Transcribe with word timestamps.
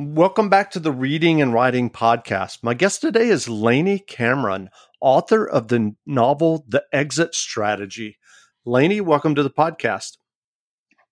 Welcome 0.00 0.48
back 0.48 0.70
to 0.70 0.78
the 0.78 0.92
Reading 0.92 1.42
and 1.42 1.52
Writing 1.52 1.90
Podcast. 1.90 2.62
My 2.62 2.72
guest 2.72 3.00
today 3.00 3.30
is 3.30 3.48
Lainey 3.48 3.98
Cameron, 3.98 4.70
author 5.00 5.44
of 5.44 5.66
the 5.66 5.96
novel 6.06 6.64
The 6.68 6.84
Exit 6.92 7.34
Strategy. 7.34 8.16
Lainey, 8.64 9.00
welcome 9.00 9.34
to 9.34 9.42
the 9.42 9.50
podcast. 9.50 10.18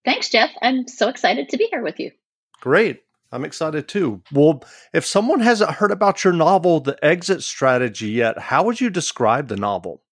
Thanks, 0.04 0.28
Jeff. 0.28 0.52
I'm 0.62 0.86
so 0.86 1.08
excited 1.08 1.48
to 1.48 1.56
be 1.56 1.66
here 1.68 1.82
with 1.82 1.98
you. 1.98 2.12
Great. 2.60 3.00
I'm 3.32 3.44
excited 3.44 3.88
too. 3.88 4.22
Well, 4.30 4.62
if 4.92 5.04
someone 5.04 5.40
hasn't 5.40 5.72
heard 5.72 5.90
about 5.90 6.22
your 6.22 6.32
novel, 6.32 6.78
The 6.78 6.96
Exit 7.04 7.42
Strategy, 7.42 8.10
yet, 8.10 8.38
how 8.38 8.62
would 8.62 8.80
you 8.80 8.88
describe 8.88 9.48
the 9.48 9.56
novel? 9.56 10.04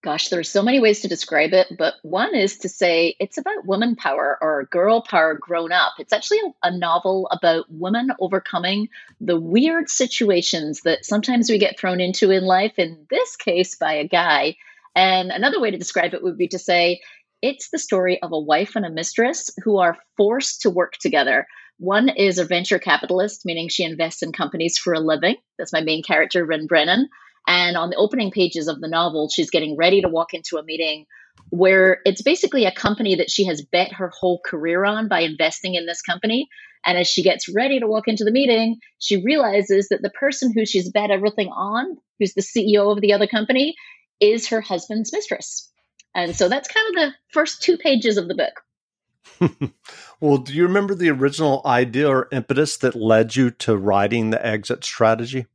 Gosh, 0.00 0.28
there 0.28 0.38
are 0.38 0.44
so 0.44 0.62
many 0.62 0.78
ways 0.78 1.00
to 1.00 1.08
describe 1.08 1.52
it, 1.52 1.66
but 1.76 1.94
one 2.02 2.32
is 2.32 2.58
to 2.58 2.68
say 2.68 3.16
it's 3.18 3.36
about 3.36 3.66
woman 3.66 3.96
power 3.96 4.38
or 4.40 4.68
girl 4.70 5.02
power 5.02 5.34
grown 5.34 5.72
up. 5.72 5.94
It's 5.98 6.12
actually 6.12 6.38
a, 6.38 6.68
a, 6.68 6.78
novel 6.78 7.26
about 7.32 7.64
women 7.68 8.12
overcoming 8.20 8.90
the 9.20 9.40
weird 9.40 9.88
situations 9.88 10.82
that 10.82 11.04
sometimes 11.04 11.50
we 11.50 11.58
get 11.58 11.80
thrown 11.80 12.00
into 12.00 12.30
in 12.30 12.44
life, 12.44 12.78
in 12.78 13.06
this 13.10 13.34
case, 13.34 13.74
by 13.74 13.94
a 13.94 14.06
guy. 14.06 14.54
And 14.94 15.32
another 15.32 15.60
way 15.60 15.72
to 15.72 15.78
describe 15.78 16.14
it 16.14 16.22
would 16.22 16.38
be 16.38 16.48
to 16.48 16.60
say 16.60 17.00
it's 17.42 17.70
the 17.70 17.78
story 17.78 18.22
of 18.22 18.30
a 18.30 18.38
wife 18.38 18.76
and 18.76 18.86
a 18.86 18.90
mistress 18.90 19.50
who 19.64 19.78
are 19.78 19.98
forced 20.16 20.62
to 20.62 20.70
work 20.70 20.92
together. 21.00 21.48
One 21.78 22.08
is 22.08 22.38
a 22.38 22.44
venture 22.44 22.78
capitalist, 22.78 23.44
meaning 23.44 23.68
she 23.68 23.82
invests 23.82 24.22
in 24.22 24.30
companies 24.30 24.78
for 24.78 24.92
a 24.92 25.00
living. 25.00 25.36
That's 25.58 25.72
my 25.72 25.80
main 25.80 26.04
character, 26.04 26.44
Rin 26.44 26.68
Brennan. 26.68 27.08
And 27.48 27.78
on 27.78 27.88
the 27.88 27.96
opening 27.96 28.30
pages 28.30 28.68
of 28.68 28.80
the 28.80 28.88
novel, 28.88 29.30
she's 29.30 29.50
getting 29.50 29.74
ready 29.74 30.02
to 30.02 30.08
walk 30.08 30.34
into 30.34 30.58
a 30.58 30.62
meeting 30.62 31.06
where 31.48 32.02
it's 32.04 32.20
basically 32.20 32.66
a 32.66 32.72
company 32.72 33.14
that 33.14 33.30
she 33.30 33.46
has 33.46 33.62
bet 33.62 33.90
her 33.94 34.12
whole 34.14 34.38
career 34.44 34.84
on 34.84 35.08
by 35.08 35.20
investing 35.20 35.74
in 35.74 35.86
this 35.86 36.02
company. 36.02 36.46
And 36.84 36.98
as 36.98 37.08
she 37.08 37.22
gets 37.22 37.48
ready 37.48 37.80
to 37.80 37.86
walk 37.86 38.06
into 38.06 38.24
the 38.24 38.30
meeting, 38.30 38.76
she 38.98 39.24
realizes 39.24 39.88
that 39.88 40.02
the 40.02 40.10
person 40.10 40.52
who 40.52 40.66
she's 40.66 40.90
bet 40.90 41.10
everything 41.10 41.48
on, 41.48 41.96
who's 42.18 42.34
the 42.34 42.42
CEO 42.42 42.92
of 42.92 43.00
the 43.00 43.14
other 43.14 43.26
company, 43.26 43.74
is 44.20 44.48
her 44.48 44.60
husband's 44.60 45.10
mistress. 45.10 45.72
And 46.14 46.36
so 46.36 46.50
that's 46.50 46.68
kind 46.68 46.86
of 46.88 46.94
the 46.96 47.14
first 47.32 47.62
two 47.62 47.78
pages 47.78 48.18
of 48.18 48.28
the 48.28 48.34
book. 48.34 49.72
well, 50.20 50.36
do 50.36 50.52
you 50.52 50.64
remember 50.64 50.94
the 50.94 51.10
original 51.10 51.62
idea 51.64 52.08
or 52.08 52.28
impetus 52.30 52.76
that 52.78 52.94
led 52.94 53.36
you 53.36 53.50
to 53.52 53.76
writing 53.76 54.30
the 54.30 54.46
exit 54.46 54.84
strategy? 54.84 55.46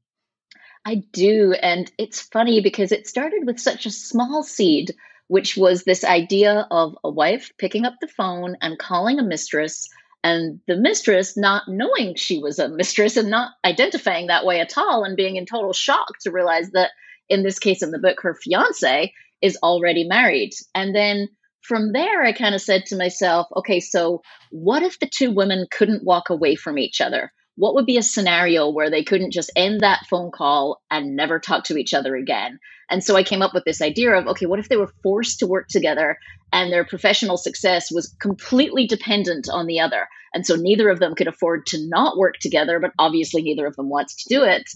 I 0.86 0.96
do. 1.14 1.54
And 1.54 1.92
it's 1.98 2.22
funny 2.22 2.62
because 2.62 2.92
it 2.92 3.08
started 3.08 3.46
with 3.46 3.60
such 3.60 3.86
a 3.86 3.92
small 3.92 4.44
seed, 4.44 4.94
which 5.28 5.56
was 5.56 5.84
this 5.84 6.04
idea 6.04 6.68
of 6.70 6.98
a 7.04 7.10
wife 7.10 7.52
picking 7.58 7.86
up 7.86 7.96
the 8.02 8.08
phone 8.08 8.58
and 8.62 8.78
calling 8.78 9.20
a 9.20 9.24
mistress, 9.24 9.88
and 10.24 10.60
the 10.68 10.76
mistress 10.76 11.38
not 11.38 11.64
knowing 11.68 12.16
she 12.16 12.40
was 12.40 12.60
a 12.60 12.70
mistress 12.70 13.18
and 13.18 13.30
not 13.30 13.52
identifying 13.66 14.28
that 14.28 14.46
way 14.46 14.60
at 14.60 14.78
all, 14.78 15.04
and 15.04 15.16
being 15.18 15.38
in 15.38 15.46
total 15.46 15.74
shock 15.74 16.20
to 16.22 16.32
realize 16.32 16.72
that 16.72 16.92
in 17.30 17.44
this 17.44 17.60
case 17.60 17.82
in 17.82 17.92
the 17.92 18.00
book, 18.00 18.18
her 18.22 18.36
fiance 18.36 19.14
is 19.42 19.58
already 19.64 20.04
married. 20.04 20.52
And 20.76 20.94
then 20.94 21.30
from 21.62 21.94
there, 21.94 22.24
I 22.24 22.34
kind 22.34 22.56
of 22.56 22.62
said 22.62 22.86
to 22.88 22.98
myself, 22.98 23.48
okay, 23.56 23.80
so 23.80 24.22
what 24.52 24.84
if 24.84 25.00
the 25.00 25.10
two 25.10 25.32
women 25.32 25.66
couldn't 25.72 26.04
walk 26.04 26.30
away 26.30 26.56
from 26.56 26.78
each 26.78 27.00
other? 27.00 27.32
What 27.56 27.76
would 27.76 27.86
be 27.86 27.98
a 27.98 28.04
scenario 28.04 28.70
where 28.70 28.90
they 28.90 29.04
couldn't 29.04 29.32
just 29.32 29.52
end 29.56 29.82
that 29.82 30.06
phone 30.10 30.32
call 30.32 30.82
and 30.90 31.16
never 31.16 31.40
talk 31.40 31.66
to 31.66 31.78
each 31.78 31.94
other 31.94 32.16
again? 32.16 32.60
And 32.90 33.04
so 33.04 33.16
I 33.16 33.24
came 33.24 33.42
up 33.42 33.54
with 33.54 33.64
this 33.66 33.82
idea 33.82 34.12
of 34.14 34.28
okay, 34.28 34.46
what 34.46 34.60
if 34.60 34.70
they 34.70 34.78
were 34.78 34.92
forced 35.02 35.40
to 35.40 35.48
work 35.48 35.68
together 35.68 36.18
and 36.52 36.72
their 36.72 36.86
professional 36.86 37.38
success 37.38 37.92
was 37.92 38.16
completely 38.20 38.88
dependent 38.88 39.48
on 39.50 39.68
the 39.68 39.80
other? 39.80 40.08
And 40.34 40.46
so 40.46 40.56
neither 40.56 40.90
of 40.90 41.00
them 41.00 41.16
could 41.16 41.28
afford 41.28 41.66
to 41.68 41.88
not 41.88 42.18
work 42.18 42.36
together, 42.40 42.80
but 42.80 42.92
obviously 42.98 43.42
neither 43.42 43.68
of 43.68 43.76
them 43.76 43.90
wants 43.90 44.24
to 44.24 44.30
do 44.30 44.44
it. 44.44 44.70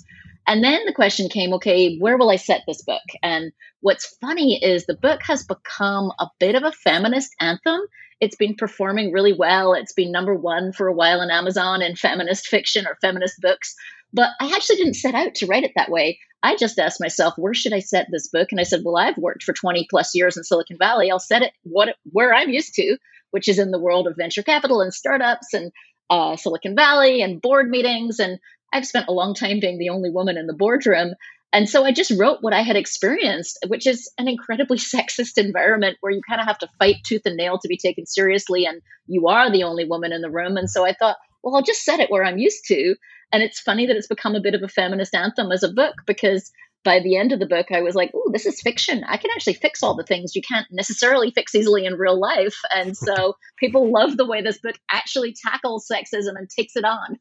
And 0.47 0.63
then 0.63 0.85
the 0.85 0.93
question 0.93 1.29
came 1.29 1.53
okay, 1.53 1.97
where 1.97 2.17
will 2.17 2.29
I 2.29 2.37
set 2.37 2.63
this 2.65 2.81
book? 2.81 3.01
And 3.21 3.51
what's 3.81 4.15
funny 4.21 4.63
is 4.63 4.85
the 4.85 4.95
book 4.95 5.21
has 5.23 5.43
become 5.43 6.11
a 6.19 6.27
bit 6.39 6.55
of 6.55 6.63
a 6.63 6.71
feminist 6.71 7.35
anthem 7.39 7.81
it's 8.19 8.35
been 8.35 8.55
performing 8.55 9.11
really 9.11 9.33
well. 9.33 9.73
It's 9.73 9.93
been 9.93 10.11
number 10.11 10.33
one 10.33 10.73
for 10.73 10.87
a 10.87 10.93
while 10.93 11.21
on 11.21 11.29
Amazon 11.29 11.81
in 11.81 11.95
feminist 11.95 12.47
fiction 12.47 12.87
or 12.87 12.97
feminist 13.01 13.39
books. 13.41 13.75
But 14.13 14.31
I 14.39 14.51
actually 14.55 14.77
didn't 14.77 14.95
set 14.95 15.15
out 15.15 15.35
to 15.35 15.45
write 15.45 15.63
it 15.63 15.73
that 15.75 15.91
way. 15.91 16.19
I 16.41 16.55
just 16.55 16.79
asked 16.79 17.01
myself, 17.01 17.33
where 17.37 17.53
should 17.53 17.73
I 17.73 17.79
set 17.79 18.07
this 18.11 18.27
book? 18.27 18.47
And 18.51 18.59
I 18.59 18.63
said, 18.63 18.81
well, 18.83 18.97
I've 18.97 19.17
worked 19.17 19.43
for 19.43 19.53
20 19.53 19.87
plus 19.89 20.15
years 20.15 20.37
in 20.37 20.43
Silicon 20.43 20.77
Valley. 20.79 21.11
I'll 21.11 21.19
set 21.19 21.41
it 21.41 21.51
what 21.63 21.95
where 22.11 22.33
I'm 22.33 22.49
used 22.49 22.73
to, 22.75 22.97
which 23.31 23.47
is 23.47 23.59
in 23.59 23.71
the 23.71 23.79
world 23.79 24.07
of 24.07 24.15
venture 24.15 24.43
capital 24.43 24.81
and 24.81 24.93
startups 24.93 25.53
and 25.53 25.71
uh, 26.09 26.37
Silicon 26.37 26.75
Valley 26.75 27.21
and 27.21 27.41
board 27.41 27.69
meetings. 27.69 28.19
And 28.19 28.39
I've 28.77 28.85
spent 28.85 29.07
a 29.07 29.13
long 29.13 29.33
time 29.33 29.59
being 29.59 29.79
the 29.79 29.89
only 29.89 30.11
woman 30.11 30.37
in 30.37 30.45
the 30.45 30.53
boardroom. 30.53 31.15
And 31.51 31.67
so 31.67 31.83
I 31.83 31.91
just 31.91 32.11
wrote 32.11 32.39
what 32.41 32.53
I 32.53 32.61
had 32.61 32.75
experienced, 32.75 33.57
which 33.67 33.87
is 33.87 34.11
an 34.17 34.27
incredibly 34.27 34.77
sexist 34.95 35.37
environment 35.37 35.97
where 36.01 36.11
you 36.11 36.21
kind 36.27 36.39
of 36.39 36.47
have 36.47 36.59
to 36.59 36.69
fight 36.77 36.97
tooth 37.03 37.23
and 37.25 37.35
nail 37.35 37.57
to 37.57 37.67
be 37.67 37.77
taken 37.77 38.05
seriously, 38.05 38.65
and 38.65 38.81
you 39.07 39.27
are 39.27 39.51
the 39.51 39.63
only 39.63 39.85
woman 39.85 40.13
in 40.13 40.21
the 40.21 40.29
room. 40.29 40.57
And 40.57 40.69
so 40.69 40.85
I 40.85 40.93
thought, 40.93 41.17
well, 41.41 41.55
I'll 41.55 41.63
just 41.63 41.83
set 41.83 41.99
it 41.99 42.11
where 42.11 42.23
I'm 42.23 42.37
used 42.37 42.65
to. 42.67 42.95
And 43.33 43.43
it's 43.43 43.59
funny 43.59 43.87
that 43.87 43.95
it's 43.95 44.07
become 44.07 44.35
a 44.35 44.41
bit 44.41 44.53
of 44.53 44.63
a 44.63 44.67
feminist 44.67 45.15
anthem 45.15 45.51
as 45.51 45.63
a 45.63 45.73
book 45.73 45.95
because 46.05 46.51
by 46.83 46.99
the 46.99 47.17
end 47.17 47.33
of 47.33 47.39
the 47.39 47.45
book, 47.45 47.67
I 47.71 47.81
was 47.81 47.95
like, 47.95 48.11
oh, 48.13 48.31
this 48.31 48.45
is 48.45 48.61
fiction. 48.61 49.03
I 49.05 49.17
can 49.17 49.31
actually 49.31 49.55
fix 49.55 49.83
all 49.83 49.95
the 49.95 50.03
things 50.03 50.35
you 50.35 50.41
can't 50.41 50.67
necessarily 50.71 51.31
fix 51.31 51.53
easily 51.53 51.85
in 51.85 51.95
real 51.95 52.19
life. 52.19 52.57
And 52.73 52.95
so 52.95 53.35
people 53.59 53.91
love 53.91 54.15
the 54.15 54.25
way 54.25 54.41
this 54.41 54.59
book 54.59 54.75
actually 54.91 55.33
tackles 55.33 55.87
sexism 55.91 56.37
and 56.37 56.49
takes 56.49 56.75
it 56.75 56.85
on. 56.85 57.19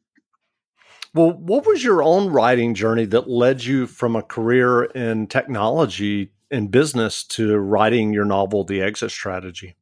Well, 1.13 1.31
what 1.31 1.65
was 1.65 1.83
your 1.83 2.03
own 2.03 2.29
writing 2.29 2.73
journey 2.73 3.05
that 3.05 3.29
led 3.29 3.63
you 3.63 3.87
from 3.87 4.15
a 4.15 4.21
career 4.21 4.85
in 4.85 5.27
technology 5.27 6.31
and 6.51 6.71
business 6.71 7.23
to 7.23 7.57
writing 7.57 8.13
your 8.13 8.25
novel, 8.25 8.63
The 8.63 8.81
Exit 8.81 9.11
Strategy? 9.11 9.75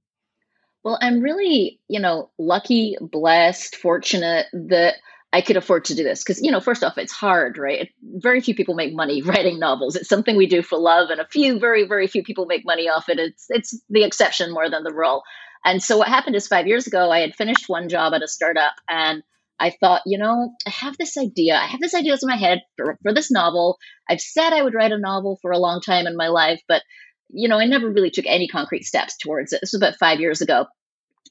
Well, 0.83 0.99
I'm 1.01 1.21
really, 1.21 1.79
you 1.87 1.99
know, 1.99 2.29
lucky, 2.37 2.95
blessed, 3.01 3.75
fortunate 3.75 4.45
that 4.53 4.95
I 5.33 5.41
could 5.41 5.57
afford 5.57 5.83
to 5.85 5.95
do 5.95 6.03
this 6.03 6.23
because, 6.23 6.41
you 6.41 6.51
know, 6.51 6.61
first 6.61 6.83
off, 6.83 6.97
it's 6.97 7.11
hard, 7.11 7.57
right? 7.57 7.89
Very 8.03 8.39
few 8.39 8.55
people 8.55 8.75
make 8.75 8.93
money 8.93 9.21
writing 9.23 9.59
novels. 9.59 9.95
It's 9.95 10.07
something 10.07 10.37
we 10.37 10.47
do 10.47 10.61
for 10.61 10.77
love, 10.77 11.09
and 11.09 11.19
a 11.19 11.27
few, 11.27 11.59
very, 11.59 11.87
very 11.87 12.07
few 12.07 12.23
people 12.23 12.45
make 12.45 12.65
money 12.65 12.87
off 12.87 13.09
it. 13.09 13.19
It's 13.19 13.47
it's 13.49 13.81
the 13.89 14.03
exception 14.03 14.53
more 14.53 14.69
than 14.69 14.83
the 14.83 14.93
rule. 14.93 15.23
And 15.65 15.81
so 15.81 15.97
what 15.97 16.07
happened 16.07 16.35
is 16.35 16.47
five 16.47 16.67
years 16.67 16.85
ago, 16.85 17.11
I 17.11 17.19
had 17.19 17.35
finished 17.35 17.67
one 17.67 17.89
job 17.89 18.13
at 18.13 18.21
a 18.21 18.27
startup, 18.27 18.75
and 18.87 19.23
I 19.59 19.71
thought, 19.71 20.01
you 20.05 20.17
know, 20.17 20.53
I 20.67 20.69
have 20.69 20.97
this 20.97 21.17
idea. 21.17 21.55
I 21.55 21.66
have 21.66 21.79
this 21.79 21.93
idea 21.93 22.11
that's 22.11 22.23
in 22.23 22.29
my 22.29 22.35
head 22.35 22.59
for, 22.75 22.97
for 23.01 23.13
this 23.13 23.31
novel. 23.31 23.77
I've 24.09 24.21
said 24.21 24.51
I 24.51 24.61
would 24.61 24.73
write 24.73 24.91
a 24.91 24.99
novel 24.99 25.39
for 25.41 25.51
a 25.51 25.59
long 25.59 25.81
time 25.81 26.07
in 26.07 26.17
my 26.17 26.27
life, 26.27 26.61
but, 26.67 26.83
you 27.29 27.47
know, 27.47 27.57
I 27.57 27.66
never 27.66 27.89
really 27.89 28.11
took 28.11 28.25
any 28.27 28.47
concrete 28.47 28.83
steps 28.83 29.17
towards 29.17 29.53
it. 29.53 29.59
This 29.61 29.71
was 29.73 29.81
about 29.81 29.97
five 29.99 30.19
years 30.19 30.41
ago. 30.41 30.66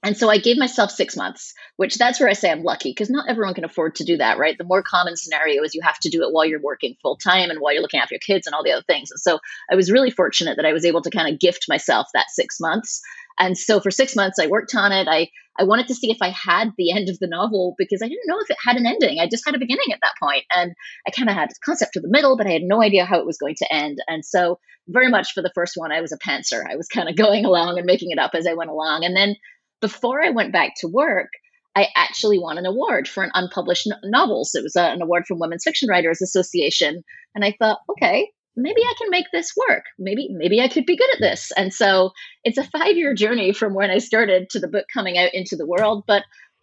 And 0.03 0.16
so 0.16 0.28
I 0.28 0.38
gave 0.38 0.59
myself 0.59 0.91
six 0.91 1.16
months, 1.16 1.55
which 1.77 1.97
that's 1.97 2.21
where 2.21 2.28
I 2.28 2.34
say 2.34 2.50
I'm 2.50 2.62
lucky 2.62 2.91
because 2.91 3.09
not 3.09 3.28
everyone 3.28 3.55
can 3.55 3.65
afford 3.65 3.94
to 3.97 4.05
do 4.05 4.19
that, 4.19 4.38
right? 4.38 4.56
The 4.59 4.65
more 4.65 4.82
common 4.82 5.16
scenario 5.16 5.62
is 5.62 5.75
you 5.75 5.81
have 5.82 5.99
to 6.00 6.10
do 6.10 6.22
it 6.22 6.32
while 6.32 6.44
you're 6.44 6.60
working 6.60 6.97
full 7.00 7.16
time 7.16 7.50
and 7.50 7.59
while 7.60 7.72
you're 7.72 7.82
looking 7.82 8.00
after 8.00 8.15
your 8.15 8.21
kids 8.21 8.47
and 8.47 8.55
all 8.55 8.62
the 8.62 8.72
other 8.72 8.84
things. 8.87 9.10
And 9.10 9.21
so 9.21 9.38
I 9.71 9.77
was 9.77 9.91
really 9.91 10.10
fortunate 10.10 10.56
that 10.56 10.66
I 10.66 10.72
was 10.72 10.84
able 10.84 11.00
to 11.03 11.10
kind 11.10 11.32
of 11.32 11.41
gift 11.41 11.66
myself 11.69 12.09
that 12.12 12.31
six 12.31 12.60
months. 12.60 13.00
And 13.38 13.56
so 13.56 13.81
for 13.81 13.91
six 13.91 14.15
months, 14.15 14.38
I 14.38 14.47
worked 14.47 14.75
on 14.75 14.93
it. 14.93 15.09
I 15.09 15.31
I 15.56 15.65
wanted 15.65 15.87
to 15.88 15.94
see 15.94 16.11
if 16.11 16.19
I 16.21 16.31
had 16.31 16.72
the 16.76 16.91
end 16.91 17.09
of 17.09 17.19
the 17.21 17.28
novel 17.28 17.75
because 17.78 18.03
I 18.03 18.09
didn't 18.09 18.26
know 18.26 18.41
if 18.41 18.50
it 18.50 18.56
had 18.65 18.76
an 18.76 18.87
ending. 18.87 19.21
I 19.21 19.28
just 19.28 19.44
had 19.47 19.55
a 19.55 19.59
beginning 19.59 19.93
at 19.93 20.00
that 20.03 20.15
point, 20.21 20.44
and 20.53 20.75
I 21.06 21.11
kind 21.12 21.28
of 21.28 21.37
had 21.37 21.50
a 21.50 21.55
concept 21.65 21.97
of 21.97 22.03
the 22.03 22.11
middle, 22.11 22.37
but 22.37 22.49
I 22.49 22.50
had 22.50 22.62
no 22.62 22.82
idea 22.82 23.05
how 23.05 23.21
it 23.21 23.26
was 23.26 23.38
going 23.38 23.55
to 23.59 23.72
end. 23.72 23.99
And 24.09 24.25
so, 24.25 24.59
very 24.88 25.09
much 25.09 25.32
for 25.32 25.43
the 25.43 25.53
first 25.55 25.75
one, 25.76 25.93
I 25.93 26.00
was 26.00 26.12
a 26.12 26.19
pantser. 26.19 26.65
I 26.69 26.76
was 26.76 26.88
kind 26.88 27.09
of 27.09 27.16
going 27.25 27.44
along 27.44 27.78
and 27.78 27.87
making 27.87 28.11
it 28.11 28.19
up 28.19 28.32
as 28.34 28.47
I 28.47 28.55
went 28.55 28.71
along. 28.71 29.05
And 29.05 29.16
then 29.16 29.37
before 29.84 30.25
I 30.25 30.31
went 30.31 30.50
back 30.50 30.72
to 30.78 30.89
work, 30.89 31.28
I 31.77 31.89
actually 31.95 32.39
won 32.39 32.56
an 32.56 32.65
award 32.65 33.06
for 33.06 33.22
an 33.22 33.31
unpublished 33.34 33.87
no- 34.03 34.43
So 34.45 34.59
It 34.59 34.62
was 34.62 34.76
a, 34.76 34.85
an 34.85 35.03
award 35.03 35.26
from 35.26 35.38
Women's 35.38 35.62
Fiction 35.62 35.91
Writers 35.91 36.23
Association, 36.23 37.05
and 37.35 37.44
I 37.44 37.55
thought, 37.59 37.81
okay, 37.91 38.31
maybe 38.56 38.81
I 38.81 38.94
can 38.97 39.11
make 39.11 39.26
this 39.31 39.53
work. 39.69 39.85
Maybe 39.99 40.29
maybe 40.31 40.62
I 40.62 40.69
could 40.69 40.87
be 40.87 40.97
good 40.97 41.14
at 41.14 41.20
this. 41.20 41.53
And 41.55 41.75
so 41.75 42.12
it's 42.44 42.56
a 42.56 42.64
five 42.64 42.97
year 42.97 43.14
journey 43.14 43.53
from 43.53 43.75
when 43.75 43.91
I 43.91 43.99
started 43.99 44.49
to 44.50 44.59
the 44.59 44.69
book 44.69 44.87
coming 44.91 45.19
out 45.19 45.35
into 45.35 45.55
the 45.55 45.67
world, 45.67 46.05
but 46.06 46.23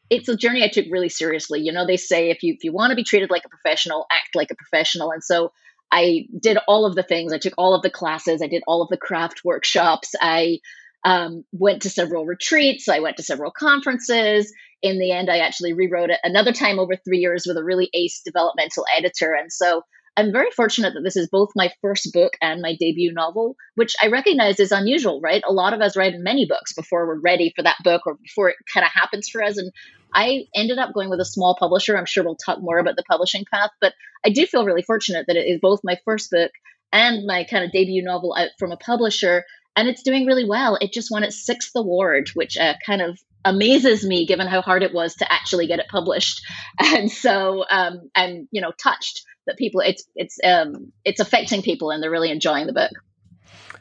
it's 0.09 0.27
a 0.27 0.35
journey 0.35 0.63
I 0.63 0.67
took 0.69 0.87
really 0.89 1.09
seriously. 1.09 1.61
You 1.61 1.73
know, 1.73 1.85
they 1.85 1.97
say 1.97 2.31
if 2.31 2.41
you 2.41 2.55
if 2.55 2.63
you 2.63 2.73
want 2.73 2.89
to 2.89 2.95
be 2.95 3.03
treated 3.03 3.29
like 3.29 3.45
a 3.45 3.49
professional, 3.49 4.07
act 4.11 4.33
like 4.33 4.49
a 4.49 4.55
professional. 4.55 5.11
And 5.11 5.23
so 5.23 5.51
I 5.91 6.25
did 6.41 6.57
all 6.67 6.87
of 6.87 6.95
the 6.95 7.03
things. 7.03 7.33
I 7.33 7.37
took 7.37 7.53
all 7.55 7.75
of 7.75 7.83
the 7.83 7.91
classes. 7.91 8.41
I 8.41 8.47
did 8.47 8.63
all 8.65 8.81
of 8.81 8.89
the 8.89 8.97
craft 8.97 9.41
workshops. 9.45 10.15
I 10.19 10.57
um, 11.03 11.43
went 11.51 11.83
to 11.83 11.89
several 11.89 12.25
retreats. 12.25 12.87
I 12.87 12.99
went 12.99 13.17
to 13.17 13.23
several 13.23 13.51
conferences. 13.51 14.53
In 14.81 14.99
the 14.99 15.11
end, 15.11 15.29
I 15.29 15.39
actually 15.39 15.73
rewrote 15.73 16.09
it 16.09 16.19
another 16.23 16.53
time 16.53 16.79
over 16.79 16.95
three 16.95 17.19
years 17.19 17.43
with 17.47 17.57
a 17.57 17.63
really 17.63 17.89
ace 17.93 18.21
developmental 18.25 18.85
editor. 18.97 19.33
And 19.33 19.51
so 19.51 19.83
I'm 20.17 20.31
very 20.31 20.51
fortunate 20.51 20.93
that 20.93 21.01
this 21.03 21.15
is 21.15 21.29
both 21.29 21.49
my 21.55 21.71
first 21.81 22.11
book 22.11 22.33
and 22.41 22.61
my 22.61 22.75
debut 22.77 23.13
novel, 23.13 23.55
which 23.75 23.95
I 24.01 24.07
recognize 24.07 24.59
is 24.59 24.71
unusual, 24.71 25.21
right? 25.21 25.41
A 25.47 25.53
lot 25.53 25.73
of 25.73 25.81
us 25.81 25.95
write 25.95 26.15
many 26.17 26.45
books 26.45 26.73
before 26.73 27.07
we're 27.07 27.21
ready 27.21 27.53
for 27.55 27.63
that 27.63 27.77
book 27.83 28.01
or 28.05 28.15
before 28.21 28.49
it 28.49 28.57
kind 28.73 28.85
of 28.85 28.91
happens 28.91 29.29
for 29.29 29.41
us. 29.41 29.57
And 29.57 29.71
I 30.13 30.45
ended 30.53 30.79
up 30.79 30.93
going 30.93 31.09
with 31.09 31.21
a 31.21 31.25
small 31.25 31.55
publisher. 31.57 31.97
I'm 31.97 32.05
sure 32.05 32.23
we'll 32.23 32.35
talk 32.35 32.59
more 32.61 32.79
about 32.79 32.97
the 32.97 33.05
publishing 33.09 33.45
path, 33.51 33.69
but 33.79 33.93
I 34.25 34.29
do 34.29 34.45
feel 34.45 34.65
really 34.65 34.81
fortunate 34.81 35.25
that 35.27 35.37
it 35.37 35.47
is 35.47 35.59
both 35.61 35.79
my 35.83 35.97
first 36.03 36.29
book 36.29 36.51
and 36.91 37.25
my 37.25 37.45
kind 37.45 37.63
of 37.63 37.71
debut 37.71 38.03
novel 38.03 38.35
out 38.37 38.49
from 38.59 38.73
a 38.73 38.77
publisher. 38.77 39.45
And 39.75 39.87
it's 39.87 40.03
doing 40.03 40.25
really 40.25 40.47
well. 40.47 40.77
It 40.81 40.91
just 40.91 41.11
won 41.11 41.23
its 41.23 41.45
sixth 41.45 41.71
award, 41.75 42.29
which 42.33 42.57
uh, 42.57 42.73
kind 42.85 43.01
of 43.01 43.19
amazes 43.45 44.05
me 44.05 44.25
given 44.25 44.47
how 44.47 44.61
hard 44.61 44.83
it 44.83 44.93
was 44.93 45.15
to 45.15 45.31
actually 45.31 45.67
get 45.67 45.79
it 45.79 45.87
published. 45.89 46.41
And 46.79 47.11
so 47.11 47.63
um, 47.69 48.09
I'm, 48.15 48.47
you 48.51 48.61
know, 48.61 48.71
touched 48.71 49.23
that 49.47 49.57
people 49.57 49.81
it's 49.81 50.03
it's 50.15 50.37
um, 50.43 50.91
it's 51.05 51.19
affecting 51.19 51.61
people 51.61 51.91
and 51.91 52.01
they're 52.01 52.11
really 52.11 52.31
enjoying 52.31 52.67
the 52.67 52.73
book. 52.73 52.91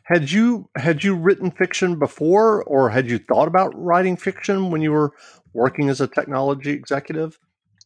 Had 0.04 0.30
you 0.30 0.68
had 0.76 1.04
you 1.04 1.14
written 1.14 1.50
fiction 1.50 1.98
before, 1.98 2.64
or 2.64 2.90
had 2.90 3.08
you 3.08 3.18
thought 3.18 3.48
about 3.48 3.72
writing 3.80 4.16
fiction 4.16 4.70
when 4.70 4.80
you 4.80 4.92
were 4.92 5.12
working 5.52 5.88
as 5.88 6.00
a 6.00 6.06
technology 6.06 6.70
executive? 6.70 7.38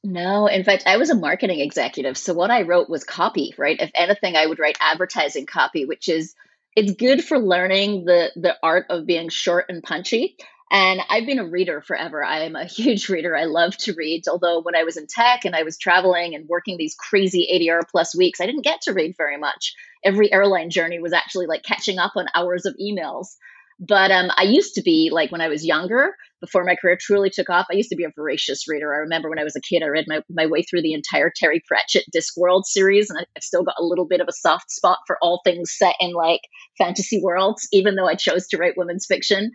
No, 0.03 0.47
in 0.47 0.65
fact, 0.65 0.85
I 0.87 0.99
was 0.99 1.11
a 1.11 1.15
marketing 1.15 1.61
executive. 1.61 2.19
So 2.19 2.35
what 2.35 2.51
I 2.51 2.63
wrote 2.63 2.91
was 2.91 3.05
copy, 3.05 3.55
right? 3.57 3.81
If 3.81 3.91
anything, 3.95 4.37
I 4.37 4.47
would 4.47 4.59
write 4.59 4.77
advertising 4.81 5.47
copy, 5.47 5.87
which 5.87 6.09
is 6.09 6.35
it's 6.77 6.95
good 6.95 7.25
for 7.25 7.39
learning 7.39 8.05
the 8.05 8.31
the 8.37 8.57
art 8.63 8.87
of 8.91 9.07
being 9.07 9.29
short 9.29 9.67
and 9.69 9.83
punchy. 9.83 10.37
And 10.71 11.01
I've 11.09 11.27
been 11.27 11.39
a 11.39 11.47
reader 11.47 11.81
forever. 11.83 12.25
I 12.25 12.41
am 12.41 12.57
a 12.57 12.65
huge 12.65 13.09
reader. 13.09 13.37
I 13.37 13.45
love 13.45 13.77
to 13.79 13.95
read. 13.95 14.25
Although 14.29 14.61
when 14.63 14.75
I 14.75 14.83
was 14.85 14.97
in 14.97 15.07
tech 15.07 15.45
and 15.45 15.55
I 15.55 15.63
was 15.63 15.79
traveling 15.79 16.35
and 16.35 16.49
working 16.49 16.77
these 16.77 16.97
crazy 16.97 17.45
80 17.51 17.71
hour 17.71 17.81
plus 17.89 18.17
weeks, 18.17 18.41
I 18.41 18.47
didn't 18.47 18.65
get 18.65 18.83
to 18.83 18.93
read 18.93 19.15
very 19.17 19.37
much. 19.37 19.75
Every 20.05 20.33
airline 20.33 20.71
journey 20.71 20.99
was 20.99 21.13
actually 21.13 21.47
like 21.47 21.63
catching 21.63 21.99
up 21.99 22.13
on 22.17 22.27
hours 22.35 22.67
of 22.67 22.75
emails. 22.81 23.37
But 23.81 24.11
um, 24.11 24.31
I 24.37 24.45
used 24.45 24.75
to 24.75 24.83
be 24.83 25.11
like 25.13 25.33
when 25.33 25.41
I 25.41 25.49
was 25.49 25.65
younger, 25.65 26.15
before 26.41 26.65
my 26.65 26.77
career 26.77 26.99
truly 27.01 27.31
took 27.31 27.49
off, 27.49 27.67
I 27.71 27.75
used 27.75 27.89
to 27.89 27.97
be 27.97 28.05
a 28.05 28.13
voracious 28.15 28.69
reader. 28.69 28.95
I 28.95 28.99
remember 28.99 29.31
when 29.31 29.39
I 29.39 29.45
was 29.45 29.57
a 29.57 29.61
kid, 29.61 29.83
I 29.83 29.89
read 29.89 30.05
my, 30.07 30.21
my 30.29 30.47
way 30.47 30.63
through 30.63 30.83
the 30.83 30.93
entire 30.93 31.33
Terry 31.35 31.63
Pratchett 31.67 32.05
Discworld 32.15 32.65
series, 32.65 33.11
and 33.11 33.19
I've 33.19 33.43
still 33.43 33.65
got 33.65 33.77
a 33.79 33.85
little 33.85 34.07
bit 34.07 34.21
of 34.21 34.29
a 34.29 34.33
soft 34.33 34.71
spot 34.71 34.99
for 35.07 35.17
all 35.23 35.41
things 35.45 35.73
set 35.77 35.95
in 36.01 36.13
like 36.13 36.41
fantasy 36.79 37.21
worlds, 37.23 37.67
even 37.73 37.95
though 37.95 38.07
I 38.07 38.15
chose 38.15 38.47
to 38.49 38.59
write 38.59 38.75
women's 38.77 39.07
fiction. 39.07 39.51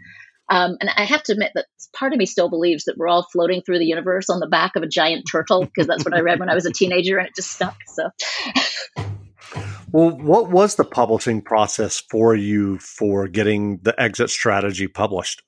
Um, 0.50 0.78
and 0.82 0.90
I 0.96 1.06
have 1.06 1.22
to 1.24 1.34
admit 1.34 1.52
that 1.54 1.68
part 1.96 2.12
of 2.12 2.18
me 2.18 2.26
still 2.26 2.50
believes 2.50 2.86
that 2.86 2.98
we're 2.98 3.08
all 3.08 3.28
floating 3.32 3.62
through 3.62 3.78
the 3.78 3.86
universe 3.86 4.30
on 4.32 4.40
the 4.40 4.48
back 4.48 4.76
of 4.76 4.82
a 4.82 4.88
giant 4.88 5.26
turtle 5.32 5.64
because 5.64 5.86
that's 5.86 6.04
what 6.04 6.16
I 6.16 6.22
read 6.22 6.40
when 6.40 6.50
I 6.50 6.56
was 6.56 6.66
a 6.66 6.74
teenager 6.74 7.20
and 7.20 7.28
it 7.28 7.36
just 7.36 7.52
stuck. 7.52 7.78
So. 7.88 8.10
well, 9.92 10.12
what 10.12 10.50
was 10.50 10.76
the 10.76 10.86
publishing 10.86 11.42
process 11.42 12.00
for 12.00 12.36
you 12.36 12.80
for 12.80 13.28
getting 13.28 13.80
the 13.80 14.00
exit 14.00 14.30
strategy 14.30 14.88
published? 14.88 15.42